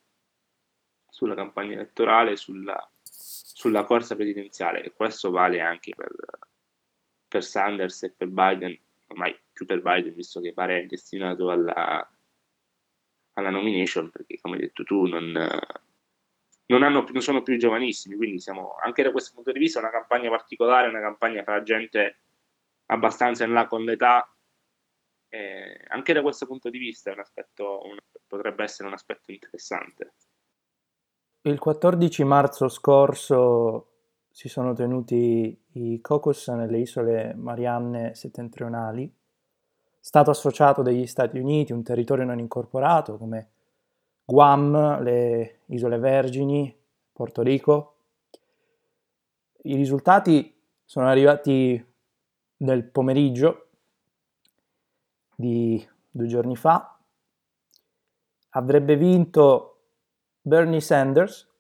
sulla 1.07 1.35
campagna 1.35 1.73
elettorale, 1.73 2.35
sulla, 2.35 2.77
sulla 3.03 3.83
corsa 3.83 4.15
presidenziale 4.15 4.83
e 4.83 4.93
questo 4.93 5.29
vale 5.31 5.61
anche 5.61 5.93
per, 5.95 6.11
per 7.27 7.43
Sanders 7.43 8.03
e 8.03 8.11
per 8.11 8.27
Biden, 8.27 8.77
ormai 9.07 9.35
per 9.65 9.81
Biden 9.81 10.13
visto 10.13 10.39
che 10.39 10.53
pare 10.53 10.85
destinato 10.85 11.49
alla, 11.49 12.09
alla 13.33 13.49
nomination 13.49 14.09
perché 14.09 14.39
come 14.41 14.55
hai 14.55 14.61
detto 14.61 14.83
tu 14.83 15.05
non, 15.05 15.31
non, 16.65 16.83
hanno, 16.83 17.05
non, 17.11 17.21
sono 17.21 17.41
più 17.41 17.57
giovanissimi 17.57 18.15
quindi 18.15 18.39
siamo 18.39 18.75
anche 18.83 19.03
da 19.03 19.11
questo 19.11 19.33
punto 19.33 19.51
di 19.51 19.59
vista 19.59 19.79
una 19.79 19.91
campagna 19.91 20.29
particolare 20.29 20.87
una 20.87 21.01
campagna 21.01 21.43
fra 21.43 21.63
gente 21.63 22.19
abbastanza 22.87 23.43
in 23.43 23.53
là 23.53 23.67
con 23.67 23.83
l'età 23.83 24.29
eh, 25.29 25.85
anche 25.89 26.13
da 26.13 26.21
questo 26.21 26.45
punto 26.45 26.69
di 26.69 26.77
vista 26.77 27.11
un 27.11 27.19
aspetto, 27.19 27.81
un, 27.83 27.97
potrebbe 28.25 28.63
essere 28.63 28.87
un 28.87 28.93
aspetto 28.93 29.31
interessante. 29.31 30.13
Il 31.41 31.59
14 31.59 32.23
marzo 32.23 32.67
scorso 32.67 33.91
si 34.29 34.49
sono 34.49 34.73
tenuti 34.73 35.65
i 35.73 35.99
caucus 36.01 36.47
nelle 36.49 36.79
isole 36.79 37.33
Marianne 37.35 38.13
settentrionali 38.15 39.11
Stato 40.07 40.29
associato 40.29 40.83
degli 40.83 41.05
Stati 41.05 41.37
Uniti, 41.37 41.73
un 41.73 41.83
territorio 41.83 42.23
non 42.23 42.39
incorporato 42.39 43.17
come 43.17 43.49
Guam, 44.23 45.03
le 45.03 45.63
Isole 45.65 45.97
Vergini, 45.97 46.73
Porto 47.11 47.41
Rico. 47.41 47.95
I 49.63 49.75
risultati 49.75 50.57
sono 50.85 51.09
arrivati 51.09 51.85
nel 52.59 52.85
pomeriggio 52.85 53.67
di 55.35 55.85
due 56.09 56.27
giorni 56.27 56.55
fa. 56.55 56.97
Avrebbe 58.51 58.95
vinto 58.95 59.81
Bernie 60.39 60.79
Sanders 60.79 61.51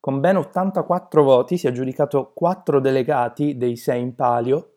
con 0.00 0.18
ben 0.18 0.38
84 0.38 1.22
voti, 1.22 1.58
si 1.58 1.66
è 1.66 1.68
aggiudicato 1.68 2.32
4 2.32 2.80
delegati 2.80 3.58
dei 3.58 3.76
6 3.76 4.00
in 4.00 4.14
palio 4.14 4.71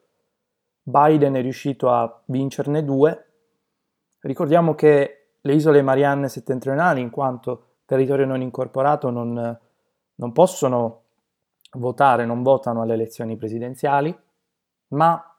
Biden 0.87 1.33
è 1.33 1.41
riuscito 1.41 1.89
a 1.89 2.21
vincerne 2.25 2.83
due. 2.83 3.25
Ricordiamo 4.19 4.75
che 4.75 5.29
le 5.41 5.53
isole 5.53 5.81
Marianne 5.81 6.29
settentrionali, 6.29 7.01
in 7.01 7.09
quanto 7.09 7.77
territorio 7.85 8.27
non 8.27 8.41
incorporato, 8.41 9.09
non, 9.09 9.59
non 10.13 10.31
possono 10.31 11.01
votare, 11.71 12.25
non 12.25 12.43
votano 12.43 12.83
alle 12.83 12.93
elezioni 12.93 13.35
presidenziali, 13.35 14.15
ma 14.89 15.37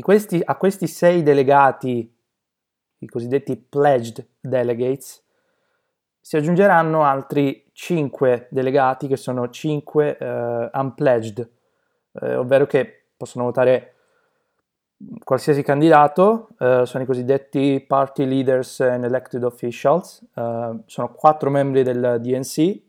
questi, 0.00 0.40
a 0.44 0.54
questi 0.56 0.86
sei 0.86 1.22
delegati, 1.22 2.14
i 2.98 3.06
cosiddetti 3.06 3.56
pledged 3.56 4.26
delegates, 4.38 5.24
si 6.20 6.36
aggiungeranno 6.36 7.04
altri 7.04 7.70
cinque 7.72 8.48
delegati 8.50 9.08
che 9.08 9.16
sono 9.16 9.48
cinque 9.48 10.18
uh, 10.20 10.78
unpledged, 10.78 11.50
eh, 12.20 12.34
ovvero 12.34 12.66
che 12.66 13.06
possono 13.16 13.44
votare 13.44 13.94
qualsiasi 15.24 15.62
candidato, 15.62 16.48
eh, 16.58 16.82
sono 16.84 17.02
i 17.02 17.06
cosiddetti 17.06 17.84
party 17.86 18.26
leaders 18.26 18.80
and 18.80 19.04
elected 19.04 19.42
officials, 19.42 20.22
eh, 20.34 20.78
sono 20.84 21.12
quattro 21.14 21.50
membri 21.50 21.82
del 21.82 22.18
DNC, 22.20 22.80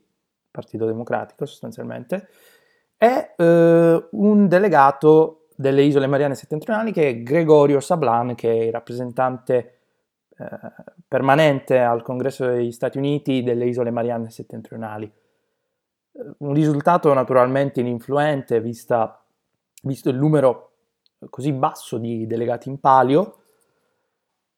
Partito 0.50 0.84
Democratico 0.84 1.46
sostanzialmente, 1.46 2.28
e 2.98 3.32
eh, 3.36 4.08
un 4.10 4.48
delegato 4.48 5.46
delle 5.56 5.82
isole 5.82 6.06
Mariane 6.06 6.34
settentrionali 6.34 6.92
che 6.92 7.08
è 7.08 7.22
Gregorio 7.22 7.80
Sablan, 7.80 8.34
che 8.34 8.50
è 8.50 8.64
il 8.64 8.72
rappresentante 8.72 9.78
eh, 10.36 10.46
permanente 11.08 11.78
al 11.78 12.02
Congresso 12.02 12.46
degli 12.46 12.72
Stati 12.72 12.98
Uniti 12.98 13.42
delle 13.42 13.64
isole 13.64 13.90
Mariane 13.90 14.30
settentrionali. 14.30 15.10
Un 16.38 16.52
risultato 16.52 17.12
naturalmente 17.14 17.80
ininfluente 17.80 18.60
vista, 18.60 19.24
visto 19.82 20.10
il 20.10 20.16
numero 20.16 20.71
così 21.30 21.52
basso 21.52 21.98
di 21.98 22.26
delegati 22.26 22.68
in 22.68 22.78
palio. 22.78 23.38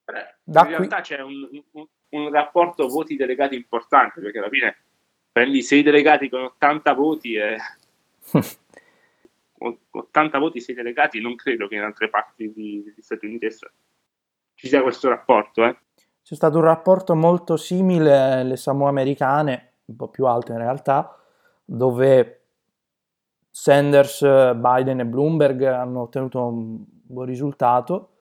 Beh, 0.05 0.35
in 0.44 0.53
qui... 0.53 0.68
realtà 0.68 1.00
c'è 1.00 1.20
un, 1.20 1.48
un, 1.72 1.87
un, 2.11 2.31
rapporto 2.31 2.88
voti 2.88 3.16
delegati 3.16 3.55
importante 3.55 4.20
perché 4.20 4.38
alla 4.38 4.48
fine 4.48 4.77
prendi 5.33 5.62
sei 5.62 5.83
delegati 5.83 6.29
con 6.29 6.42
80 6.42 6.92
voti 6.92 7.35
e 7.35 7.57
80 9.90 10.38
voti, 10.38 10.61
sei 10.61 10.74
delegati, 10.74 11.20
non 11.20 11.35
credo 11.37 11.68
che 11.68 11.77
in 11.77 11.83
altre 11.83 12.11
parti 12.11 12.53
degli 12.53 12.92
Stati 13.00 13.27
Uniti 13.27 13.48
ci 14.55 14.68
sia 14.68 14.83
questo 14.83 15.09
rapporto. 15.09 15.64
Eh. 15.64 15.77
C'è 16.22 16.35
stato 16.35 16.59
un 16.59 16.64
rapporto 16.64 17.14
molto 17.14 17.57
simile 17.57 18.16
alle 18.16 18.57
Samoa 18.57 18.88
americane, 18.88 19.72
un 19.87 19.96
po' 19.96 20.09
più 20.09 20.27
alto 20.27 20.53
in 20.53 20.59
realtà, 20.59 21.18
dove 21.64 22.43
Sanders, 23.56 24.20
Biden 24.56 24.98
e 24.98 25.06
Bloomberg 25.06 25.62
hanno 25.62 26.00
ottenuto 26.00 26.44
un 26.44 26.84
buon 26.86 27.24
risultato 27.24 28.16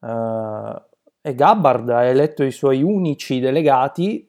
uh, 0.00 0.74
e 1.20 1.34
Gabbard 1.36 1.88
ha 1.88 2.02
eletto 2.02 2.42
i 2.42 2.50
suoi 2.50 2.82
unici 2.82 3.38
delegati 3.38 4.28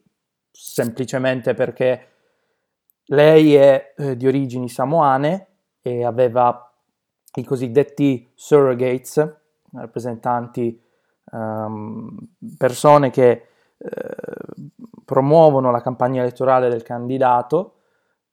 semplicemente 0.51 1.55
perché 1.55 2.07
lei 3.05 3.55
è 3.55 3.95
eh, 3.97 4.15
di 4.15 4.27
origini 4.27 4.69
samoane 4.69 5.47
e 5.81 6.05
aveva 6.05 6.71
i 7.33 7.43
cosiddetti 7.43 8.31
surrogates, 8.35 9.37
rappresentanti, 9.71 10.79
um, 11.31 12.15
persone 12.55 13.09
che 13.09 13.29
eh, 13.29 14.15
promuovono 15.03 15.71
la 15.71 15.81
campagna 15.81 16.21
elettorale 16.21 16.69
del 16.69 16.83
candidato 16.83 17.76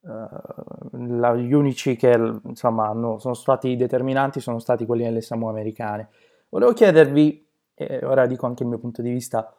Uh, 0.04 1.16
la, 1.18 1.34
gli 1.34 1.54
unici 1.54 1.96
che 1.96 2.12
insomma 2.44 2.88
hanno, 2.88 3.18
sono 3.18 3.32
stati 3.32 3.74
determinanti 3.74 4.38
sono 4.38 4.58
stati 4.58 4.84
quelli 4.84 5.02
nelle 5.02 5.22
Samoa 5.22 5.50
americane. 5.50 6.10
Volevo 6.50 6.72
chiedervi, 6.72 7.46
e 7.74 8.04
ora 8.04 8.26
dico 8.26 8.44
anche 8.44 8.64
il 8.64 8.68
mio 8.68 8.78
punto 8.78 9.00
di 9.00 9.10
vista, 9.10 9.50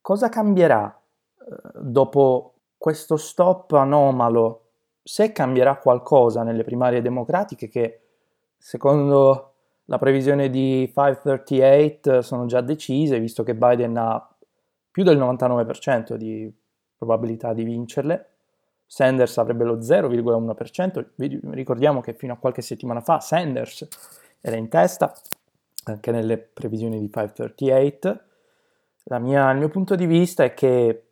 cosa 0.00 0.28
cambierà 0.28 0.96
uh, 1.34 1.54
dopo 1.80 2.54
questo 2.78 3.16
stop 3.16 3.72
anomalo? 3.72 4.62
Se 5.02 5.32
cambierà 5.32 5.76
qualcosa 5.78 6.42
nelle 6.42 6.62
primarie 6.62 7.02
democratiche 7.02 7.68
che 7.68 8.00
secondo 8.56 9.54
la 9.86 9.98
previsione 9.98 10.48
di 10.48 10.90
538 10.92 12.22
sono 12.22 12.46
già 12.46 12.60
decise, 12.60 13.18
visto 13.18 13.42
che 13.42 13.54
Biden 13.54 13.96
ha 13.96 14.28
più 14.90 15.02
del 15.02 15.18
99% 15.18 16.14
di 16.14 16.52
probabilità 16.96 17.52
di 17.52 17.64
vincerle 17.64 18.30
Sanders 18.86 19.38
avrebbe 19.38 19.64
lo 19.64 19.78
0,1%, 19.78 21.06
ricordiamo 21.50 22.00
che 22.00 22.14
fino 22.14 22.32
a 22.34 22.36
qualche 22.36 22.62
settimana 22.62 23.00
fa 23.00 23.20
Sanders 23.20 23.88
era 24.40 24.56
in 24.56 24.68
testa, 24.68 25.12
anche 25.84 26.10
nelle 26.12 26.38
previsioni 26.38 26.98
di 27.00 27.10
538. 27.10 28.20
Mia, 29.20 29.50
il 29.50 29.58
mio 29.58 29.68
punto 29.68 29.94
di 29.94 30.06
vista 30.06 30.44
è 30.44 30.54
che 30.54 31.06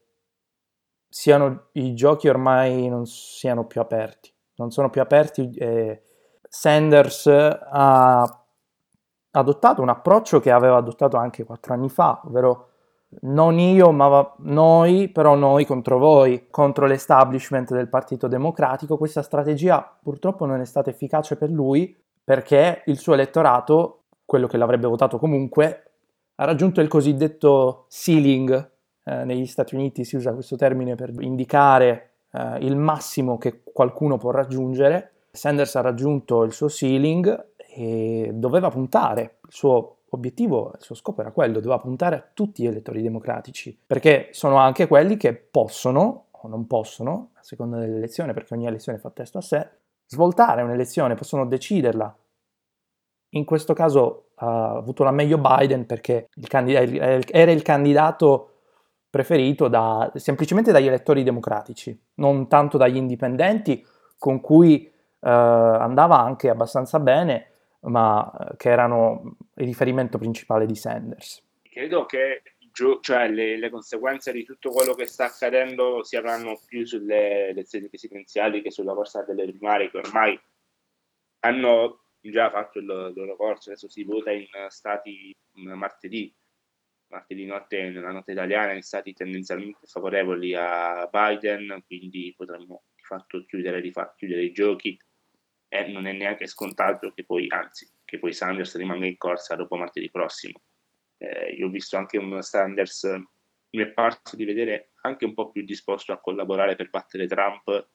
siano, 1.09 1.69
i 1.73 1.95
giochi 1.95 2.29
ormai 2.29 2.89
non 2.89 3.07
siano 3.07 3.67
più 3.67 3.81
aperti, 3.81 4.33
non 4.57 4.71
sono 4.71 4.91
più 4.91 5.01
aperti. 5.01 5.51
Eh, 5.53 6.03
Sanders 6.49 7.27
ha 7.27 8.45
adottato 9.31 9.83
un 9.83 9.89
approccio 9.89 10.41
che 10.41 10.51
aveva 10.51 10.77
adottato 10.77 11.17
anche 11.17 11.45
quattro 11.45 11.75
anni 11.75 11.89
fa, 11.89 12.21
ovvero 12.25 12.74
non 13.23 13.59
io, 13.59 13.91
ma 13.93 14.35
noi, 14.39 15.09
però 15.09 15.35
noi 15.35 15.65
contro 15.65 15.99
voi, 15.99 16.47
contro 16.51 16.87
l'establishment 16.87 17.73
del 17.73 17.89
Partito 17.89 18.29
Democratico. 18.29 18.97
Questa 18.97 19.23
strategia 19.23 19.97
purtroppo 20.03 20.45
non 20.47 20.61
è 20.61 20.65
stata 20.65 20.91
efficace 20.91 21.37
per 21.37 21.51
lui 21.51 21.97
perché 22.23 22.83
il 22.87 22.99
suo 22.99 23.15
elettorato, 23.15 24.05
quello 24.25 24.47
che 24.47 24.57
l'avrebbe 24.57 24.87
votato 24.87 25.19
comunque, 25.19 25.91
ha 26.37 26.45
raggiunto 26.45 26.81
il 26.81 26.89
cosiddetto 26.89 27.87
ceiling. 27.89 28.73
Eh, 29.05 29.25
negli 29.25 29.47
Stati 29.47 29.75
Uniti 29.75 30.05
si 30.05 30.17
usa 30.17 30.33
questo 30.33 30.57
termine 30.57 30.95
per 30.95 31.13
indicare 31.21 32.13
eh, 32.33 32.59
il 32.61 32.77
massimo 32.77 33.37
che 33.39 33.63
qualcuno 33.63 34.17
può 34.17 34.31
raggiungere. 34.31 35.13
Sanders 35.31 35.77
ha 35.77 35.81
raggiunto 35.81 36.43
il 36.45 36.53
suo 36.53 36.69
ceiling 36.69 37.53
e 37.57 38.31
doveva 38.33 38.71
puntare 38.71 39.39
il 39.43 39.53
suo 39.53 39.97
obiettivo, 40.15 40.73
il 40.77 40.83
suo 40.83 40.95
scopo 40.95 41.21
era 41.21 41.31
quello, 41.31 41.61
doveva 41.61 41.79
puntare 41.79 42.17
a 42.17 42.25
tutti 42.33 42.63
gli 42.63 42.67
elettori 42.67 43.03
democratici, 43.03 43.79
perché 43.87 44.29
sono 44.33 44.57
anche 44.57 44.87
quelli 44.87 45.17
che 45.17 45.35
possono 45.35 46.27
o 46.31 46.49
non 46.49 46.67
possono, 46.67 47.31
a 47.35 47.43
seconda 47.43 47.79
dell'elezione, 47.79 48.33
perché 48.33 48.55
ogni 48.55 48.67
elezione 48.67 48.99
fa 48.99 49.11
testo 49.11 49.39
a 49.39 49.43
sé, 49.43 49.69
svoltare 50.07 50.63
un'elezione, 50.63 51.15
possono 51.15 51.47
deciderla. 51.47 52.17
In 53.31 53.45
questo 53.45 53.73
caso 53.73 54.29
ha 54.37 54.77
avuto 54.77 55.05
la 55.05 55.11
meglio 55.11 55.39
Biden 55.39 55.87
perché 55.87 56.29
il 56.35 56.49
candid- 56.49 57.25
era 57.31 57.51
il 57.51 57.63
candidato 57.63 58.51
preferito 59.09 59.69
da, 59.69 60.11
semplicemente 60.17 60.73
dagli 60.73 60.87
elettori 60.87 61.23
democratici, 61.23 61.99
non 62.15 62.49
tanto 62.49 62.77
dagli 62.77 62.97
indipendenti, 62.97 63.85
con 64.19 64.41
cui 64.41 64.85
eh, 64.87 65.31
andava 65.31 66.19
anche 66.19 66.49
abbastanza 66.49 66.99
bene, 66.99 67.53
ma 67.85 68.31
eh, 68.33 68.57
che 68.57 68.71
erano 68.71 69.37
il 69.57 69.67
riferimento 69.67 70.19
principale 70.19 70.67
di 70.67 70.75
Sanders. 70.75 71.43
Credo 71.63 72.07
che 72.07 72.43
cioè, 73.01 73.29
le, 73.29 73.57
le, 73.57 73.71
conseguenze 73.71 74.33
di 74.33 74.45
tutto 74.45 74.71
quello 74.71 74.95
che 74.95 75.07
sta 75.07 75.27
accadendo 75.27 76.03
si 76.03 76.17
avranno 76.17 76.61
più 76.67 76.85
sulle 76.85 77.49
elezioni 77.49 77.89
presidenziali 77.89 78.63
che 78.63 78.73
sulla 78.73 78.95
corsa 78.95 79.23
delle 79.23 79.45
primarie, 79.45 79.91
che 79.91 79.99
ormai 79.99 80.39
hanno 81.41 82.07
già 82.21 82.51
fatto 82.51 82.79
il 82.81 82.87
loro 82.87 83.37
corso, 83.37 83.71
adesso 83.71 83.89
si 83.89 84.03
vota 84.03 84.33
in 84.33 84.47
stati 84.69 85.33
martedì, 85.53 86.35
martedì 87.09 87.45
notte 87.45 87.91
nella 87.91 88.11
notte 88.11 88.33
italiana, 88.33 88.73
in 88.73 88.83
stati 88.83 89.13
tendenzialmente 89.13 89.87
favorevoli 89.87 90.55
a 90.55 91.09
Biden, 91.11 91.83
quindi 91.87 92.35
potremmo 92.37 92.85
di 92.95 93.03
fatto 93.03 93.45
chiudere, 93.45 93.81
di 93.81 93.93
fatto, 93.93 94.15
chiudere 94.17 94.43
i 94.43 94.53
giochi 94.53 94.99
e 95.75 95.89
non 95.89 96.07
è 96.07 96.13
neanche 96.13 96.47
scontato 96.47 97.11
che 97.13 97.25
poi, 97.25 97.47
anzi, 97.49 97.91
che 98.05 98.21
poi 98.21 98.33
Sanders 98.33 98.77
rimanga 98.77 99.07
in 99.07 99.17
corsa 99.17 99.57
dopo 99.57 99.75
martedì 99.75 100.09
prossimo. 100.09 100.63
Eh, 101.17 101.55
io 101.55 101.67
ho 101.67 101.71
visto 101.71 101.97
anche 101.97 102.17
un 102.17 102.41
Sanders, 102.43 103.03
mi 103.71 103.83
è 103.83 103.89
parso 103.89 104.37
di 104.37 104.45
vedere 104.45 104.91
anche 105.03 105.25
un 105.25 105.35
po' 105.35 105.51
più 105.51 105.65
disposto 105.65 106.13
a 106.13 106.21
collaborare 106.21 106.77
per 106.77 106.91
battere 106.91 107.27
Trump 107.27 107.89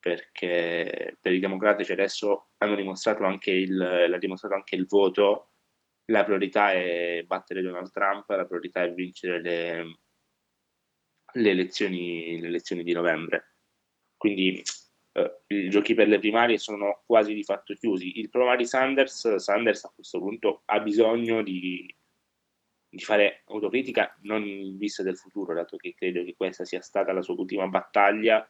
perché 0.00 1.16
per 1.20 1.32
i 1.32 1.38
democratici 1.38 1.92
adesso 1.92 2.48
hanno 2.58 2.74
dimostrato 2.74 3.22
anche 3.22 3.52
il, 3.52 3.76
l'ha 3.76 4.18
dimostrato 4.18 4.56
anche 4.56 4.74
il 4.74 4.86
voto, 4.86 5.50
la 6.06 6.24
priorità 6.24 6.72
è 6.72 7.22
battere 7.24 7.62
Donald 7.62 7.92
Trump, 7.92 8.28
la 8.30 8.46
priorità 8.46 8.82
è 8.82 8.92
vincere 8.92 9.40
le, 9.40 9.98
le, 11.32 11.50
elezioni, 11.50 12.40
le 12.40 12.48
elezioni, 12.48 12.82
di 12.82 12.92
novembre. 12.92 13.54
Quindi 14.16 14.62
eh, 15.46 15.54
i 15.54 15.70
giochi 15.70 15.94
per 15.94 16.08
le 16.08 16.18
primarie 16.18 16.58
sono 16.58 17.02
quasi 17.06 17.34
di 17.34 17.44
fatto 17.44 17.74
chiusi. 17.74 18.18
Il 18.18 18.28
problema 18.30 18.56
di 18.56 18.66
Sanders, 18.66 19.36
Sanders 19.36 19.84
a 19.84 19.92
questo 19.94 20.18
punto 20.18 20.62
ha 20.66 20.80
bisogno 20.80 21.42
di, 21.42 21.94
di 22.88 22.98
fare 23.00 23.42
autocritica 23.46 24.16
non 24.22 24.44
in 24.46 24.76
vista 24.76 25.02
del 25.02 25.16
futuro, 25.16 25.54
dato 25.54 25.76
che 25.76 25.94
credo 25.94 26.24
che 26.24 26.34
questa 26.36 26.64
sia 26.64 26.80
stata 26.80 27.12
la 27.12 27.22
sua 27.22 27.34
ultima 27.34 27.66
battaglia 27.66 28.48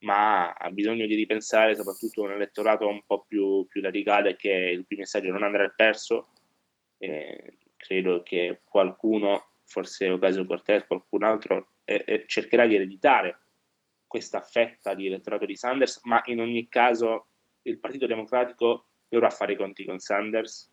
ma 0.00 0.52
ha 0.52 0.70
bisogno 0.70 1.06
di 1.06 1.14
ripensare 1.14 1.74
soprattutto 1.74 2.22
un 2.22 2.32
elettorato 2.32 2.86
un 2.88 3.02
po' 3.04 3.24
più, 3.26 3.66
più 3.66 3.82
radicale 3.82 4.36
che 4.36 4.50
il 4.50 4.86
cui 4.86 4.96
messaggio 4.96 5.30
non 5.30 5.42
andrà 5.42 5.68
perso. 5.68 6.28
Eh, 6.98 7.58
credo 7.76 8.22
che 8.22 8.60
qualcuno, 8.64 9.52
forse 9.64 10.08
Ocasio 10.10 10.46
Cortez, 10.46 10.86
qualcun 10.86 11.24
altro, 11.24 11.72
eh, 11.84 12.02
eh, 12.06 12.24
cercherà 12.26 12.66
di 12.66 12.76
ereditare 12.76 13.39
questa 14.10 14.40
fetta 14.40 14.92
di 14.94 15.06
elettorato 15.06 15.46
di 15.46 15.54
Sanders, 15.54 16.00
ma 16.02 16.20
in 16.24 16.40
ogni 16.40 16.66
caso 16.66 17.28
il 17.62 17.78
Partito 17.78 18.08
Democratico 18.08 18.88
dovrà 19.08 19.30
fare 19.30 19.52
i 19.52 19.56
conti 19.56 19.84
con 19.84 20.00
Sanders, 20.00 20.68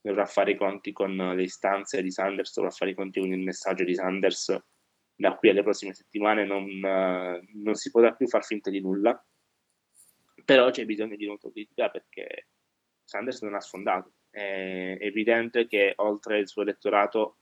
dovrà 0.00 0.26
fare 0.26 0.50
i 0.50 0.56
conti 0.56 0.90
con 0.90 1.14
le 1.14 1.42
istanze 1.44 2.02
di 2.02 2.10
Sanders, 2.10 2.52
dovrà 2.52 2.70
fare 2.70 2.90
i 2.90 2.94
conti 2.94 3.20
con 3.20 3.30
il 3.32 3.38
messaggio 3.38 3.84
di 3.84 3.94
Sanders 3.94 4.60
da 5.14 5.36
qui 5.36 5.50
alle 5.50 5.62
prossime 5.62 5.94
settimane 5.94 6.44
non, 6.44 6.64
uh, 6.64 7.46
non 7.62 7.74
si 7.74 7.92
potrà 7.92 8.12
più 8.14 8.26
far 8.26 8.44
finta 8.44 8.68
di 8.68 8.80
nulla, 8.80 9.24
però 10.44 10.70
c'è 10.70 10.84
bisogno 10.84 11.14
di 11.14 11.24
un'autocritica 11.24 11.88
perché 11.88 12.48
Sanders 13.04 13.42
non 13.42 13.54
ha 13.54 13.60
sfondato. 13.60 14.14
È 14.28 14.96
evidente 14.98 15.68
che 15.68 15.92
oltre 15.98 16.38
il 16.38 16.48
suo 16.48 16.62
elettorato 16.62 17.36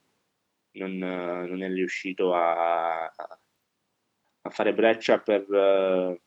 non, 0.72 0.92
uh, 0.92 1.46
non 1.46 1.62
è 1.62 1.68
riuscito 1.68 2.35
a, 2.35 3.11
fare 4.48 4.74
breccia 4.74 5.18
per... 5.18 5.48
Uh, 5.48 6.20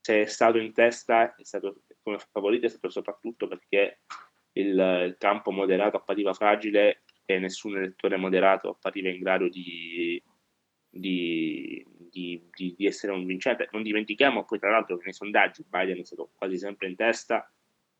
se 0.00 0.22
è 0.22 0.26
stato 0.26 0.56
in 0.56 0.72
testa, 0.72 1.34
è 1.34 1.44
stato 1.44 1.82
come 2.02 2.18
favorito, 2.30 2.64
è 2.64 2.70
stato 2.70 2.88
soprattutto 2.88 3.46
perché 3.46 4.00
il, 4.52 5.04
il 5.06 5.16
campo 5.18 5.50
moderato 5.50 5.98
appariva 5.98 6.32
fragile 6.32 7.02
e 7.26 7.38
nessun 7.38 7.76
elettore 7.76 8.16
moderato 8.16 8.70
appariva 8.70 9.10
in 9.10 9.18
grado 9.18 9.48
di 9.48 10.22
di, 10.90 11.84
di, 12.10 12.48
di, 12.50 12.74
di, 12.76 12.86
essere 12.86 13.12
un 13.12 13.24
vincente. 13.24 13.68
Non 13.72 13.82
dimentichiamo 13.82 14.44
poi, 14.44 14.58
tra 14.58 14.70
l'altro, 14.70 14.96
che 14.96 15.04
nei 15.04 15.12
sondaggi 15.12 15.64
Biden 15.68 15.98
è 15.98 16.04
stato 16.04 16.30
quasi 16.34 16.58
sempre 16.58 16.88
in 16.88 16.96
testa, 16.96 17.50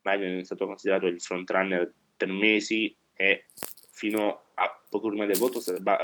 Biden 0.01 0.39
è 0.39 0.45
stato 0.45 0.67
considerato 0.67 1.07
il 1.07 1.21
frontrunner 1.21 1.93
per 2.17 2.29
mesi 2.29 2.97
e 3.15 3.47
fino 3.91 4.51
a 4.55 4.78
poco 4.89 5.09
prima 5.09 5.27
del 5.27 5.39
voto 5.39 5.61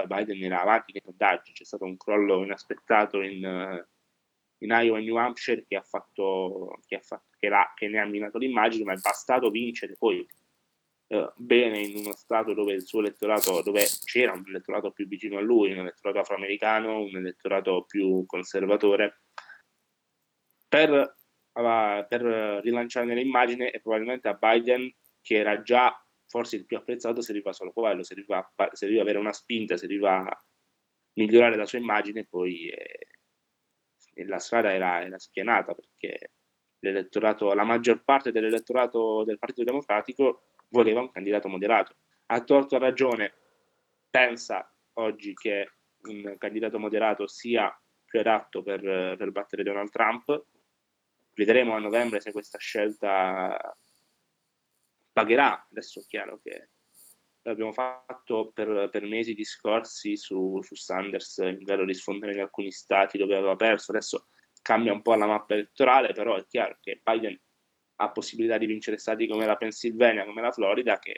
Biden 0.07 0.42
era 0.42 0.61
avanti 0.61 0.92
nei 0.92 1.03
sondaggi. 1.05 1.53
C'è 1.53 1.64
stato 1.64 1.85
un 1.85 1.97
crollo 1.97 2.42
inaspettato 2.42 3.23
in, 3.23 3.85
in 4.59 4.68
Iowa 4.70 4.99
e 4.99 5.03
New 5.03 5.16
Hampshire 5.16 5.64
che, 5.66 5.77
ha 5.77 5.83
fatto, 5.83 6.79
che, 6.87 6.97
ha 6.97 7.01
fatto, 7.01 7.37
che, 7.38 7.51
che 7.75 7.88
ne 7.88 8.01
ha 8.01 8.07
minato 8.07 8.38
l'immagine, 8.38 8.85
ma 8.85 8.92
è 8.92 9.01
bastato 9.01 9.51
vincere 9.51 9.97
poi 9.97 10.27
eh, 11.07 11.33
bene 11.37 11.81
in 11.81 11.99
uno 11.99 12.14
stato 12.14 12.55
dove 12.55 12.73
il 12.73 12.83
suo 12.83 13.01
elettorato, 13.01 13.62
dove 13.62 13.85
c'era 14.05 14.33
un 14.33 14.44
elettorato 14.47 14.90
più 14.90 15.07
vicino 15.07 15.38
a 15.38 15.42
lui, 15.42 15.73
un 15.73 15.79
elettorato 15.79 16.20
afroamericano, 16.20 17.01
un 17.01 17.16
elettorato 17.16 17.85
più 17.87 18.25
conservatore, 18.27 19.20
per, 20.68 21.16
per 21.53 22.23
rilanciare 22.62 23.14
l'immagine 23.14 23.70
e 23.70 23.81
probabilmente 23.81 24.29
a 24.29 24.35
Biden, 24.35 24.92
che 25.20 25.37
era 25.37 25.62
già 25.62 26.03
forse 26.26 26.56
il 26.56 26.66
più 26.66 26.76
apprezzato, 26.76 27.20
serviva 27.20 27.52
solo 27.52 27.72
quello, 27.72 28.02
serviva, 28.02 28.52
serviva 28.72 29.02
avere 29.02 29.18
una 29.18 29.32
spinta, 29.32 29.76
serviva 29.76 30.26
migliorare 31.14 31.56
la 31.56 31.66
sua 31.66 31.78
immagine, 31.78 32.24
poi 32.24 32.68
eh, 32.68 34.24
la 34.24 34.38
strada 34.38 34.72
era, 34.72 35.04
era 35.04 35.18
spianata 35.18 35.74
perché 35.74 36.32
l'elettorato, 36.80 37.52
la 37.54 37.64
maggior 37.64 38.02
parte 38.04 38.32
dell'elettorato 38.32 39.24
del 39.24 39.38
Partito 39.38 39.64
Democratico 39.64 40.48
voleva 40.68 41.00
un 41.00 41.10
candidato 41.10 41.48
moderato. 41.48 41.96
A 42.26 42.42
torto 42.42 42.76
a 42.76 42.78
ragione 42.78 43.32
pensa 44.10 44.70
oggi 44.94 45.34
che 45.34 45.70
un 46.02 46.37
candidato 46.38 46.78
moderato 46.78 47.26
sia 47.26 47.76
più 48.04 48.20
adatto 48.20 48.62
per, 48.62 48.80
per 49.16 49.30
battere 49.30 49.62
Donald 49.62 49.90
Trump. 49.90 50.44
Vedremo 51.34 51.74
a 51.74 51.80
novembre 51.80 52.20
se 52.20 52.32
questa 52.32 52.58
scelta 52.58 53.76
pagherà. 55.14 55.66
Adesso 55.70 56.00
è 56.00 56.05
chiaro 56.07 56.40
che 56.42 56.68
l'abbiamo 57.42 57.72
fatto 57.72 58.50
per, 58.53 58.88
per 58.90 59.05
mesi 59.05 59.33
discorsi 59.33 60.16
su, 60.16 60.61
su 60.61 60.74
Sanders 60.74 61.38
in 61.38 61.62
grado 61.62 61.85
di 61.85 61.94
sfondere 61.94 62.33
in 62.33 62.40
alcuni 62.40 62.70
stati 62.70 63.16
dove 63.16 63.37
aveva 63.37 63.57
perso. 63.57 63.92
Adesso 63.92 64.27
cambia 64.61 64.92
un 64.92 65.03
po' 65.03 65.14
la 65.14 65.27
mappa 65.27 65.55
elettorale, 65.55 66.12
però 66.12 66.37
è 66.37 66.44
chiaro 66.46 66.79
che 66.81 67.00
Biden 67.03 67.40
ha 67.96 68.11
possibilità 68.11 68.59
di 68.59 68.66
vincere 68.66 68.98
stati 68.98 69.29
come 69.29 69.46
la 69.46 69.57
Pennsylvania, 69.57 70.24
come 70.24 70.42
la 70.42 70.50
Florida, 70.50 70.98
che 70.98 71.14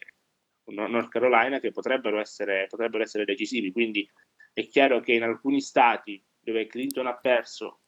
North 0.65 1.09
Carolina, 1.09 1.59
che 1.59 1.71
potrebbero 1.71 2.21
essere, 2.21 2.67
potrebbero 2.69 3.03
essere 3.03 3.25
decisivi. 3.25 3.73
Quindi 3.73 4.09
è 4.53 4.67
chiaro 4.67 5.01
che 5.01 5.13
in 5.13 5.23
alcuni 5.23 5.61
stati 5.61 6.23
dove 6.39 6.67
Clinton 6.67 7.07
ha 7.07 7.17
perso, 7.17 7.81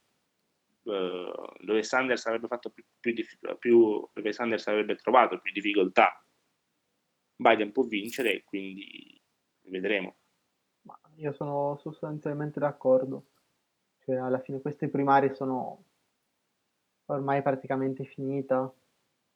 eh, 0.89 1.33
dove 1.61 1.83
Sanders 1.83 2.27
avrebbe 2.27 2.47
fatto 2.47 2.71
più, 2.71 2.85
più, 2.99 3.13
più, 3.59 4.09
dove 4.13 4.33
Sanders 4.33 4.67
avrebbe 4.67 4.97
trovato 4.97 5.39
più 5.39 5.53
difficoltà, 5.53 6.25
Biden 7.37 7.73
può 7.73 7.85
vincere 7.85 8.35
e 8.35 8.45
quindi 8.45 9.21
vedremo. 9.67 10.17
Ma 10.83 10.99
io 11.17 11.33
sono 11.33 11.77
sostanzialmente 11.77 12.59
d'accordo. 12.59 13.27
Cioè, 14.01 14.17
alla 14.17 14.41
fine 14.41 14.61
queste 14.61 14.89
primarie 14.89 15.35
sono 15.35 15.85
ormai 17.07 17.43
praticamente 17.43 18.05
finita. 18.05 18.73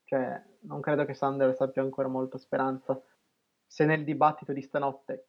Cioè, 0.04 0.42
non 0.60 0.80
credo 0.80 1.04
che 1.04 1.14
Sanders 1.14 1.60
abbia 1.60 1.82
ancora 1.82 2.08
molta 2.08 2.38
speranza. 2.38 3.00
Se 3.66 3.84
nel 3.84 4.04
dibattito 4.04 4.52
di 4.52 4.62
stanotte, 4.62 5.26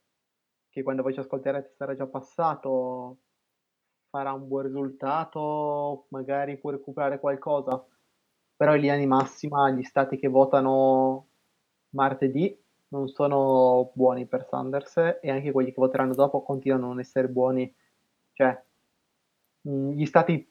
che 0.70 0.82
quando 0.82 1.04
voi 1.04 1.14
ci 1.14 1.20
ascolterete 1.20 1.74
sarà 1.76 1.94
già 1.94 2.08
passato, 2.08 3.18
farà 4.14 4.32
un 4.32 4.48
buon 4.48 4.62
risultato, 4.62 6.06
magari 6.10 6.60
può 6.60 6.70
recuperare 6.70 7.20
qualcosa. 7.20 7.84
Però 8.56 8.76
in 8.76 8.82
linea 8.82 8.98
di 8.98 9.08
massima 9.08 9.72
gli 9.72 9.82
stati 9.82 10.18
che 10.18 10.28
votano 10.28 11.30
martedì 11.90 12.56
non 12.90 13.08
sono 13.08 13.90
buoni 13.96 14.28
per 14.28 14.46
Sanders 14.48 15.18
e 15.20 15.32
anche 15.32 15.52
quelli 15.52 15.70
che 15.72 15.82
voteranno 15.82 16.14
dopo 16.14 16.44
continuano 16.44 16.86
a 16.86 16.88
non 16.90 17.00
essere 17.00 17.28
buoni. 17.28 17.74
Cioè, 18.34 18.64
gli 19.62 20.06
stati 20.06 20.48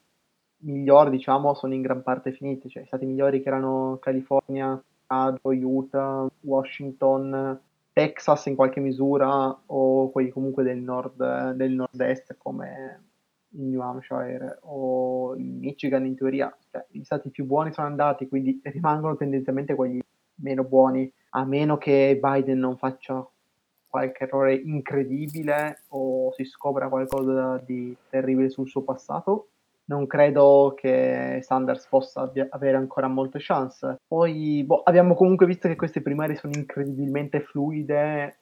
migliori, 0.63 1.11
diciamo, 1.11 1.55
sono 1.55 1.75
in 1.75 1.83
gran 1.83 2.03
parte 2.03 2.33
finiti. 2.33 2.69
Cioè, 2.69 2.83
i 2.83 2.87
stati 2.87 3.07
migliori 3.07 3.43
che 3.43 3.49
erano 3.49 3.97
California, 4.01 4.83
Colorado, 5.07 5.39
Utah, 5.45 6.29
Washington, 6.41 7.61
Texas 7.93 8.47
in 8.47 8.57
qualche 8.57 8.81
misura, 8.81 9.57
o 9.67 10.11
quelli 10.11 10.31
comunque 10.31 10.65
del, 10.65 10.79
nord, 10.79 11.53
del 11.53 11.71
nord-est 11.71 12.37
come 12.39 13.12
il 13.53 13.65
New 13.65 13.81
Hampshire 13.81 14.59
o 14.63 15.35
il 15.37 15.45
Michigan 15.45 16.07
in 16.07 16.17
teoria. 16.17 16.55
Cioè, 16.71 16.85
gli 16.91 17.03
stati 17.03 17.31
più 17.31 17.45
buoni 17.45 17.73
sono 17.73 17.87
andati, 17.87 18.29
quindi 18.29 18.61
rimangono 18.65 19.17
tendenzialmente 19.17 19.75
quelli 19.75 20.01
meno 20.37 20.65
buoni, 20.65 21.13
a 21.31 21.45
meno 21.45 21.79
che 21.79 22.19
Biden 22.21 22.59
non 22.59 22.77
faccia 22.77 23.27
qualche 23.87 24.25
errore 24.25 24.55
incredibile 24.55 25.83
o 25.89 26.33
si 26.33 26.45
scopra 26.45 26.89
qualcosa 26.89 27.63
di 27.65 27.95
terribile 28.09 28.49
sul 28.49 28.69
suo 28.69 28.83
passato. 28.83 29.49
Non 29.85 30.07
credo 30.07 30.73
che 30.75 31.41
Sanders 31.43 31.87
possa 31.89 32.33
avere 32.51 32.77
ancora 32.77 33.09
molte 33.09 33.39
chance. 33.41 33.99
Poi 34.07 34.65
boh, 34.65 34.83
abbiamo 34.83 35.15
comunque 35.15 35.45
visto 35.45 35.69
che 35.69 35.77
queste 35.77 36.01
primarie 36.01 36.37
sono 36.37 36.55
incredibilmente 36.57 37.41
fluide, 37.41 38.42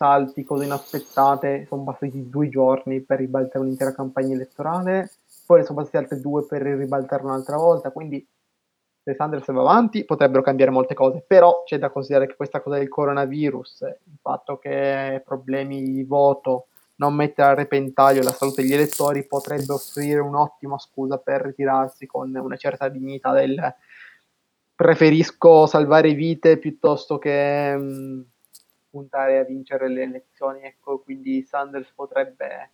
salti, 0.00 0.44
cose 0.44 0.64
inaspettate, 0.64 1.66
sono 1.68 1.82
bastati 1.82 2.30
due 2.30 2.48
giorni 2.48 3.02
per 3.02 3.18
ribaltare 3.18 3.58
un'intera 3.58 3.92
campagna 3.92 4.34
elettorale, 4.34 5.10
poi 5.44 5.58
ne 5.58 5.64
sono 5.66 5.82
bastati 5.82 5.98
altri 5.98 6.20
due 6.22 6.46
per 6.46 6.62
ribaltare 6.62 7.22
un'altra 7.22 7.58
volta, 7.58 7.90
quindi 7.90 8.26
se 9.02 9.14
Sanders 9.14 9.52
va 9.52 9.60
avanti 9.60 10.06
potrebbero 10.06 10.40
cambiare 10.40 10.70
molte 10.70 10.94
cose, 10.94 11.22
però 11.26 11.64
c'è 11.66 11.78
da 11.78 11.90
considerare 11.90 12.28
che 12.30 12.36
questa 12.36 12.62
cosa 12.62 12.78
del 12.78 12.88
coronavirus, 12.88 13.80
il 13.82 14.18
fatto 14.22 14.56
che 14.56 15.20
problemi 15.22 15.82
di 15.82 16.02
voto 16.04 16.68
non 16.96 17.12
mettere 17.12 17.50
a 17.50 17.54
repentaglio 17.54 18.22
la 18.22 18.32
salute 18.32 18.62
degli 18.62 18.72
elettori 18.72 19.26
potrebbe 19.26 19.74
offrire 19.74 20.20
un'ottima 20.20 20.78
scusa 20.78 21.18
per 21.18 21.42
ritirarsi 21.42 22.06
con 22.06 22.34
una 22.34 22.56
certa 22.56 22.88
dignità 22.88 23.32
del 23.34 23.74
preferisco 24.74 25.66
salvare 25.66 26.14
vite 26.14 26.56
piuttosto 26.56 27.18
che 27.18 27.76
mh, 27.76 27.82
mm, 27.82 28.20
puntare 28.90 29.38
a 29.38 29.44
vincere 29.44 29.88
le 29.88 30.02
elezioni, 30.02 30.62
ecco, 30.62 30.98
quindi 30.98 31.42
Sanders 31.42 31.92
potrebbe 31.92 32.70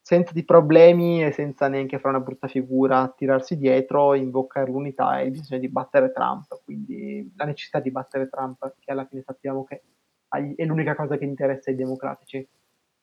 senza 0.00 0.32
di 0.32 0.44
problemi 0.44 1.22
e 1.22 1.30
senza 1.30 1.68
neanche 1.68 1.98
fare 1.98 2.16
una 2.16 2.24
brutta 2.24 2.48
figura 2.48 3.12
tirarsi 3.14 3.56
dietro, 3.56 4.14
invocare 4.14 4.70
l'unità 4.70 5.20
e 5.20 5.26
il 5.26 5.30
bisogno 5.30 5.60
di 5.60 5.68
battere 5.68 6.10
Trump, 6.10 6.62
quindi 6.64 7.32
la 7.36 7.44
necessità 7.44 7.78
di 7.78 7.90
battere 7.90 8.28
Trump, 8.28 8.74
che 8.80 8.90
alla 8.90 9.06
fine 9.06 9.22
sappiamo 9.22 9.62
che 9.64 9.82
è 10.28 10.64
l'unica 10.64 10.94
cosa 10.94 11.16
che 11.16 11.24
interessa 11.24 11.70
ai 11.70 11.76
democratici. 11.76 12.48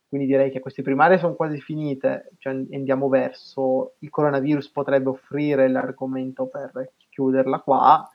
Quindi 0.09 0.27
direi 0.27 0.49
che 0.49 0.61
queste 0.61 0.81
primarie 0.81 1.17
sono 1.17 1.35
quasi 1.35 1.59
finite, 1.59 2.31
cioè 2.37 2.53
andiamo 2.71 3.09
verso 3.09 3.95
il 3.99 4.09
coronavirus 4.09 4.71
potrebbe 4.71 5.09
offrire 5.09 5.67
l'argomento 5.67 6.47
per 6.47 6.93
chiuderla 7.09 7.59
qua 7.59 8.09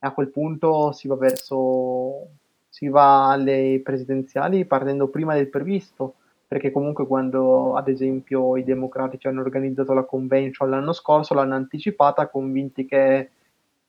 e 0.00 0.06
a 0.06 0.12
quel 0.12 0.30
punto 0.30 0.92
si 0.92 1.08
va 1.08 1.16
verso 1.16 2.28
si 2.78 2.86
va 2.86 3.32
alle 3.32 3.80
presidenziali 3.82 4.64
partendo 4.64 5.08
prima 5.08 5.34
del 5.34 5.48
previsto 5.48 6.14
perché 6.46 6.70
comunque 6.70 7.08
quando 7.08 7.74
ad 7.74 7.88
esempio 7.88 8.56
i 8.56 8.62
democratici 8.62 9.26
hanno 9.26 9.40
organizzato 9.40 9.92
la 9.94 10.04
convention 10.04 10.70
l'anno 10.70 10.92
scorso 10.92 11.34
l'hanno 11.34 11.56
anticipata 11.56 12.28
convinti 12.28 12.86
che 12.86 13.30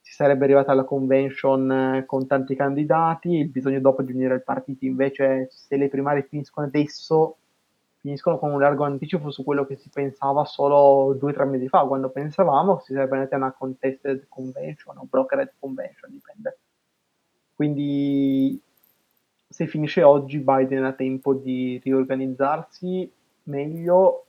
si 0.01 0.13
sarebbe 0.13 0.45
arrivata 0.45 0.71
alla 0.71 0.85
convention 0.85 1.71
eh, 1.71 2.05
con 2.07 2.25
tanti 2.25 2.55
candidati, 2.55 3.29
il 3.29 3.49
bisogno 3.49 3.79
dopo 3.79 4.01
di 4.01 4.11
unire 4.11 4.37
i 4.37 4.41
partiti 4.41 4.87
invece 4.87 5.49
se 5.51 5.77
le 5.77 5.87
primarie 5.87 6.23
finiscono 6.23 6.65
adesso 6.65 7.37
finiscono 7.97 8.39
con 8.39 8.51
un 8.51 8.59
largo 8.59 8.85
anticipo 8.85 9.29
su 9.29 9.43
quello 9.43 9.67
che 9.67 9.75
si 9.75 9.89
pensava 9.89 10.45
solo 10.45 11.13
due 11.13 11.29
o 11.29 11.33
tre 11.33 11.45
mesi 11.45 11.67
fa, 11.67 11.85
quando 11.85 12.09
pensavamo 12.09 12.79
si 12.79 12.93
sarebbe 12.93 13.17
andati 13.17 13.35
a 13.35 13.37
una 13.37 13.51
contested 13.51 14.25
convention 14.29 14.97
o 14.97 15.05
brokered 15.07 15.53
convention, 15.59 16.11
dipende. 16.11 16.57
Quindi 17.53 18.59
se 19.60 19.68
finisce 19.68 20.03
oggi 20.03 20.39
Biden 20.39 20.86
ha 20.86 20.93
tempo 20.93 21.34
di 21.34 21.82
riorganizzarsi 21.84 23.12
meglio, 23.43 24.28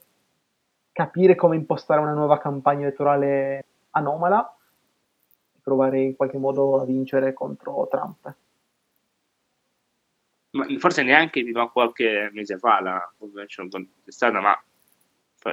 capire 0.91 1.35
come 1.35 1.55
impostare 1.55 2.01
una 2.01 2.11
nuova 2.11 2.37
campagna 2.37 2.81
elettorale 2.81 3.65
anomala 3.91 4.53
e 5.55 5.59
provare 5.63 6.01
in 6.01 6.17
qualche 6.17 6.37
modo 6.37 6.81
a 6.81 6.83
vincere 6.83 7.31
contro 7.31 7.87
Trump. 7.89 8.35
Ma 10.51 10.65
forse 10.79 11.01
neanche 11.01 11.45
fino 11.45 11.61
a 11.61 11.71
qualche 11.71 12.29
mese 12.33 12.57
fa 12.57 12.81
la 12.81 13.13
convention 13.17 13.69
contestata, 13.69 14.41
ma 14.41 14.61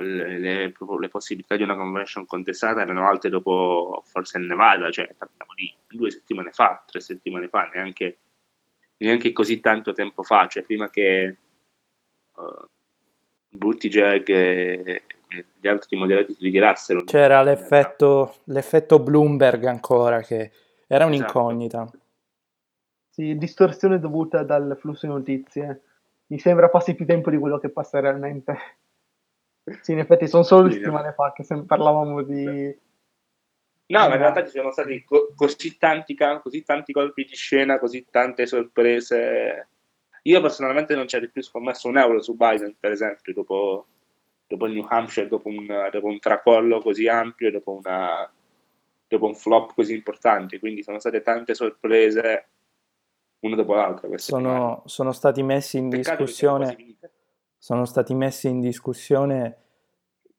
le, 0.00 0.38
le, 0.40 0.74
le, 0.74 1.08
possibilità 1.08 1.54
di 1.54 1.62
una 1.62 1.76
convention 1.76 2.26
contestata 2.26 2.80
erano 2.80 3.06
alte 3.06 3.28
dopo 3.28 4.02
forse 4.06 4.38
il 4.38 4.46
Nevada, 4.46 4.90
cioè 4.90 5.14
parliamo 5.16 5.54
di 5.54 5.72
due 5.86 6.10
settimane 6.10 6.50
fa, 6.50 6.82
tre 6.84 6.98
settimane 6.98 7.46
fa, 7.46 7.70
neanche 7.72 8.18
neanche 8.98 9.32
così 9.32 9.60
tanto 9.60 9.92
tempo 9.92 10.22
fa, 10.22 10.46
cioè 10.46 10.62
prima 10.62 10.90
che 10.90 11.36
uh, 12.34 12.66
Buttigieg 13.48 14.28
e, 14.28 15.02
e 15.28 15.44
gli 15.58 15.68
altri 15.68 15.96
moderati 15.96 16.34
si 16.34 16.44
ritirassero. 16.44 17.04
C'era 17.04 17.42
l'effetto, 17.42 18.36
l'effetto, 18.44 18.98
Bloomberg 18.98 19.64
ancora, 19.64 20.20
che 20.20 20.50
era 20.86 21.06
un'incognita. 21.06 21.82
Esatto. 21.82 21.98
Sì, 23.10 23.36
distorsione 23.36 23.98
dovuta 23.98 24.42
dal 24.42 24.76
flusso 24.78 25.06
di 25.06 25.12
notizie. 25.12 25.82
Mi 26.26 26.38
sembra 26.38 26.68
passi 26.68 26.94
più 26.94 27.04
tempo 27.04 27.30
di 27.30 27.38
quello 27.38 27.58
che 27.58 27.70
passa 27.70 28.00
realmente. 28.00 28.56
Sì, 29.80 29.92
in 29.92 29.98
effetti 29.98 30.28
sono 30.28 30.44
solo 30.44 30.68
sì, 30.68 30.76
settimane 30.76 31.08
no. 31.08 31.12
fa 31.12 31.32
che 31.32 31.44
parlavamo 31.64 32.22
di 32.22 32.74
No, 33.88 34.00
ma 34.00 34.14
in 34.14 34.20
realtà 34.20 34.44
ci 34.44 34.50
sono 34.50 34.70
stati 34.70 35.02
co- 35.02 35.32
così, 35.34 35.78
tanti, 35.78 36.14
così 36.42 36.62
tanti 36.62 36.92
colpi 36.92 37.24
di 37.24 37.34
scena, 37.34 37.78
così 37.78 38.06
tante 38.10 38.46
sorprese. 38.46 39.68
Io 40.22 40.40
personalmente 40.42 40.94
non 40.94 41.08
ci 41.08 41.16
avrei 41.16 41.30
più 41.30 41.42
scommesso 41.42 41.88
un 41.88 41.96
euro 41.96 42.20
su 42.20 42.34
Biden, 42.34 42.76
per 42.78 42.92
esempio, 42.92 43.32
dopo, 43.32 43.86
dopo 44.46 44.66
il 44.66 44.74
New 44.74 44.86
Hampshire, 44.86 45.28
dopo 45.28 45.48
un, 45.48 45.88
dopo 45.90 46.06
un 46.06 46.18
tracollo 46.18 46.80
così 46.80 47.08
ampio, 47.08 47.50
dopo, 47.50 47.72
una, 47.72 48.30
dopo 49.06 49.26
un 49.26 49.34
flop 49.34 49.72
così 49.72 49.94
importante. 49.94 50.58
Quindi 50.58 50.82
sono 50.82 50.98
state 50.98 51.22
tante 51.22 51.54
sorprese, 51.54 52.48
una 53.40 53.56
dopo 53.56 53.74
l'altra. 53.74 54.08
Sono, 54.18 54.82
sono, 54.84 55.12
stati 55.12 55.42
messi 55.42 55.78
in 55.78 55.88
Peccato 55.88 56.24
discussione. 56.24 56.96
Sono 57.56 57.86
stati 57.86 58.14
messi 58.14 58.48
in 58.48 58.60
discussione 58.60 59.56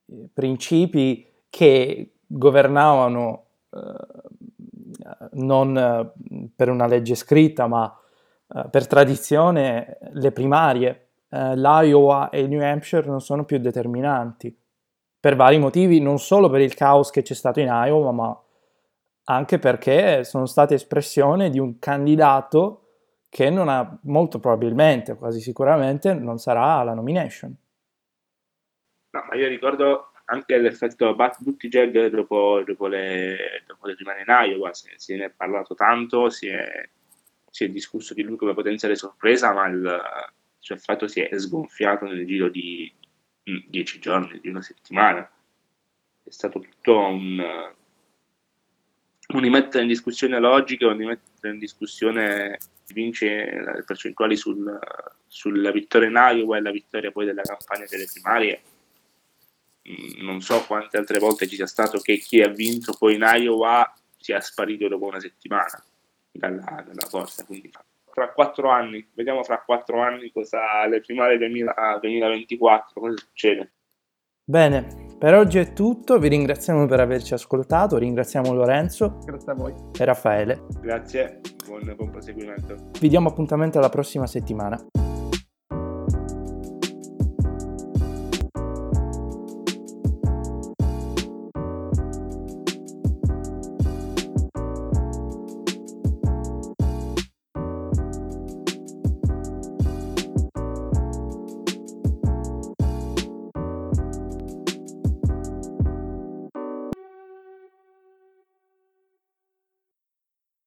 eh, 0.05 0.29
principi 0.31 1.45
che 1.49 2.18
governavano 2.31 3.45
eh, 3.71 5.29
non 5.33 5.77
eh, 5.77 6.49
per 6.55 6.69
una 6.69 6.85
legge 6.85 7.15
scritta, 7.15 7.67
ma 7.67 7.99
eh, 8.47 8.65
per 8.69 8.87
tradizione 8.87 9.97
le 10.13 10.31
primarie. 10.31 11.05
L'Iowa 11.31 12.29
e 12.29 12.39
il 12.39 12.49
New 12.49 12.59
Hampshire 12.59 13.05
non 13.05 13.21
sono 13.21 13.45
più 13.45 13.59
determinanti 13.59 14.51
per 15.19 15.35
vari 15.35 15.59
motivi, 15.59 16.01
non 16.01 16.17
solo 16.17 16.49
per 16.49 16.59
il 16.59 16.73
caos 16.73 17.11
che 17.11 17.21
c'è 17.21 17.35
stato 17.35 17.59
in 17.59 17.67
Iowa, 17.67 18.11
ma 18.11 18.43
anche 19.25 19.59
perché 19.59 20.23
sono 20.23 20.47
state 20.47 20.73
espressione 20.73 21.51
di 21.51 21.59
un 21.59 21.77
candidato 21.77 22.85
che 23.29 23.51
non 23.51 23.69
ha 23.69 23.99
molto 24.05 24.39
probabilmente, 24.39 25.15
quasi 25.17 25.39
sicuramente, 25.39 26.15
non 26.15 26.39
sarà 26.39 26.77
alla 26.77 26.95
nomination. 26.95 27.55
No, 29.11 29.25
ma 29.29 29.35
io 29.35 29.47
ricordo 29.47 30.08
anche 30.29 30.57
l'effetto 30.57 31.15
Buttigieg 31.39 32.07
dopo, 32.07 32.63
dopo, 32.65 32.87
le, 32.87 33.63
dopo 33.65 33.87
le 33.87 33.95
rimane 33.95 34.21
in 34.21 34.27
Iowa, 34.27 34.73
se, 34.73 34.93
se 34.95 35.15
ne 35.15 35.25
è 35.25 35.29
parlato 35.29 35.73
tanto, 35.73 36.29
si 36.29 36.47
è, 36.47 36.87
si 37.49 37.63
è, 37.63 37.69
discusso 37.69 38.13
di 38.13 38.21
lui 38.21 38.37
come 38.37 38.53
potenziale 38.53 38.95
sorpresa, 38.95 39.53
ma 39.53 39.67
il 39.67 40.01
suo 40.59 40.75
effetto 40.75 41.07
si 41.07 41.21
è 41.21 41.37
sgonfiato 41.37 42.05
nel 42.05 42.25
giro 42.25 42.49
di 42.49 42.91
mm, 43.49 43.57
dieci 43.67 43.99
giorni, 43.99 44.39
di 44.39 44.49
una 44.49 44.61
settimana. 44.61 45.29
È 46.23 46.29
stato 46.29 46.59
tutto 46.59 46.99
un, 46.99 47.39
un 49.27 49.39
rimettere 49.39 49.81
in 49.81 49.89
discussione 49.89 50.39
logiche, 50.39 50.85
un 50.85 50.97
rimettere 50.97 51.53
in 51.53 51.59
discussione 51.59 52.57
vince 52.93 53.27
le 53.27 53.83
percentuali 53.85 54.35
sul, 54.35 54.79
sulla 55.25 55.71
vittoria 55.71 56.07
in 56.07 56.37
Iowa 56.37 56.57
e 56.57 56.61
la 56.61 56.71
vittoria 56.71 57.11
poi 57.11 57.25
della 57.25 57.43
campagna 57.43 57.85
delle 57.87 58.07
primarie 58.11 58.61
non 60.21 60.41
so 60.41 60.63
quante 60.65 60.97
altre 60.97 61.19
volte 61.19 61.47
ci 61.47 61.55
sia 61.55 61.65
stato 61.65 61.99
che 61.99 62.17
chi 62.17 62.41
ha 62.41 62.49
vinto 62.49 62.93
poi 62.97 63.15
in 63.15 63.25
Iowa 63.25 63.91
sia 64.17 64.39
sparito 64.41 64.87
dopo 64.87 65.05
una 65.05 65.19
settimana 65.19 65.83
dalla, 66.31 66.83
dalla 66.85 67.07
corsa. 67.09 67.45
Quindi 67.45 67.71
fra 68.11 68.31
quattro 68.31 68.69
anni, 68.69 69.07
vediamo 69.13 69.43
fra 69.43 69.61
quattro 69.61 70.01
anni 70.01 70.31
cosa 70.31 70.81
alle 70.81 71.01
primarie 71.01 71.37
2000, 71.37 71.99
2024 72.01 73.01
cosa 73.01 73.17
succede. 73.17 73.71
Bene, 74.43 75.07
per 75.19 75.35
oggi 75.35 75.59
è 75.59 75.73
tutto, 75.73 76.17
vi 76.17 76.27
ringraziamo 76.27 76.87
per 76.87 76.99
averci 76.99 77.35
ascoltato, 77.35 77.97
ringraziamo 77.97 78.51
Lorenzo. 78.51 79.19
Grazie 79.23 79.51
a 79.51 79.55
voi. 79.55 79.73
E 79.95 80.05
Raffaele. 80.05 80.65
Grazie, 80.81 81.39
buon, 81.67 81.93
buon 81.95 82.09
proseguimento. 82.09 82.89
Vi 82.99 83.09
diamo 83.09 83.29
appuntamento 83.29 83.77
alla 83.77 83.89
prossima 83.89 84.25
settimana. 84.25 84.83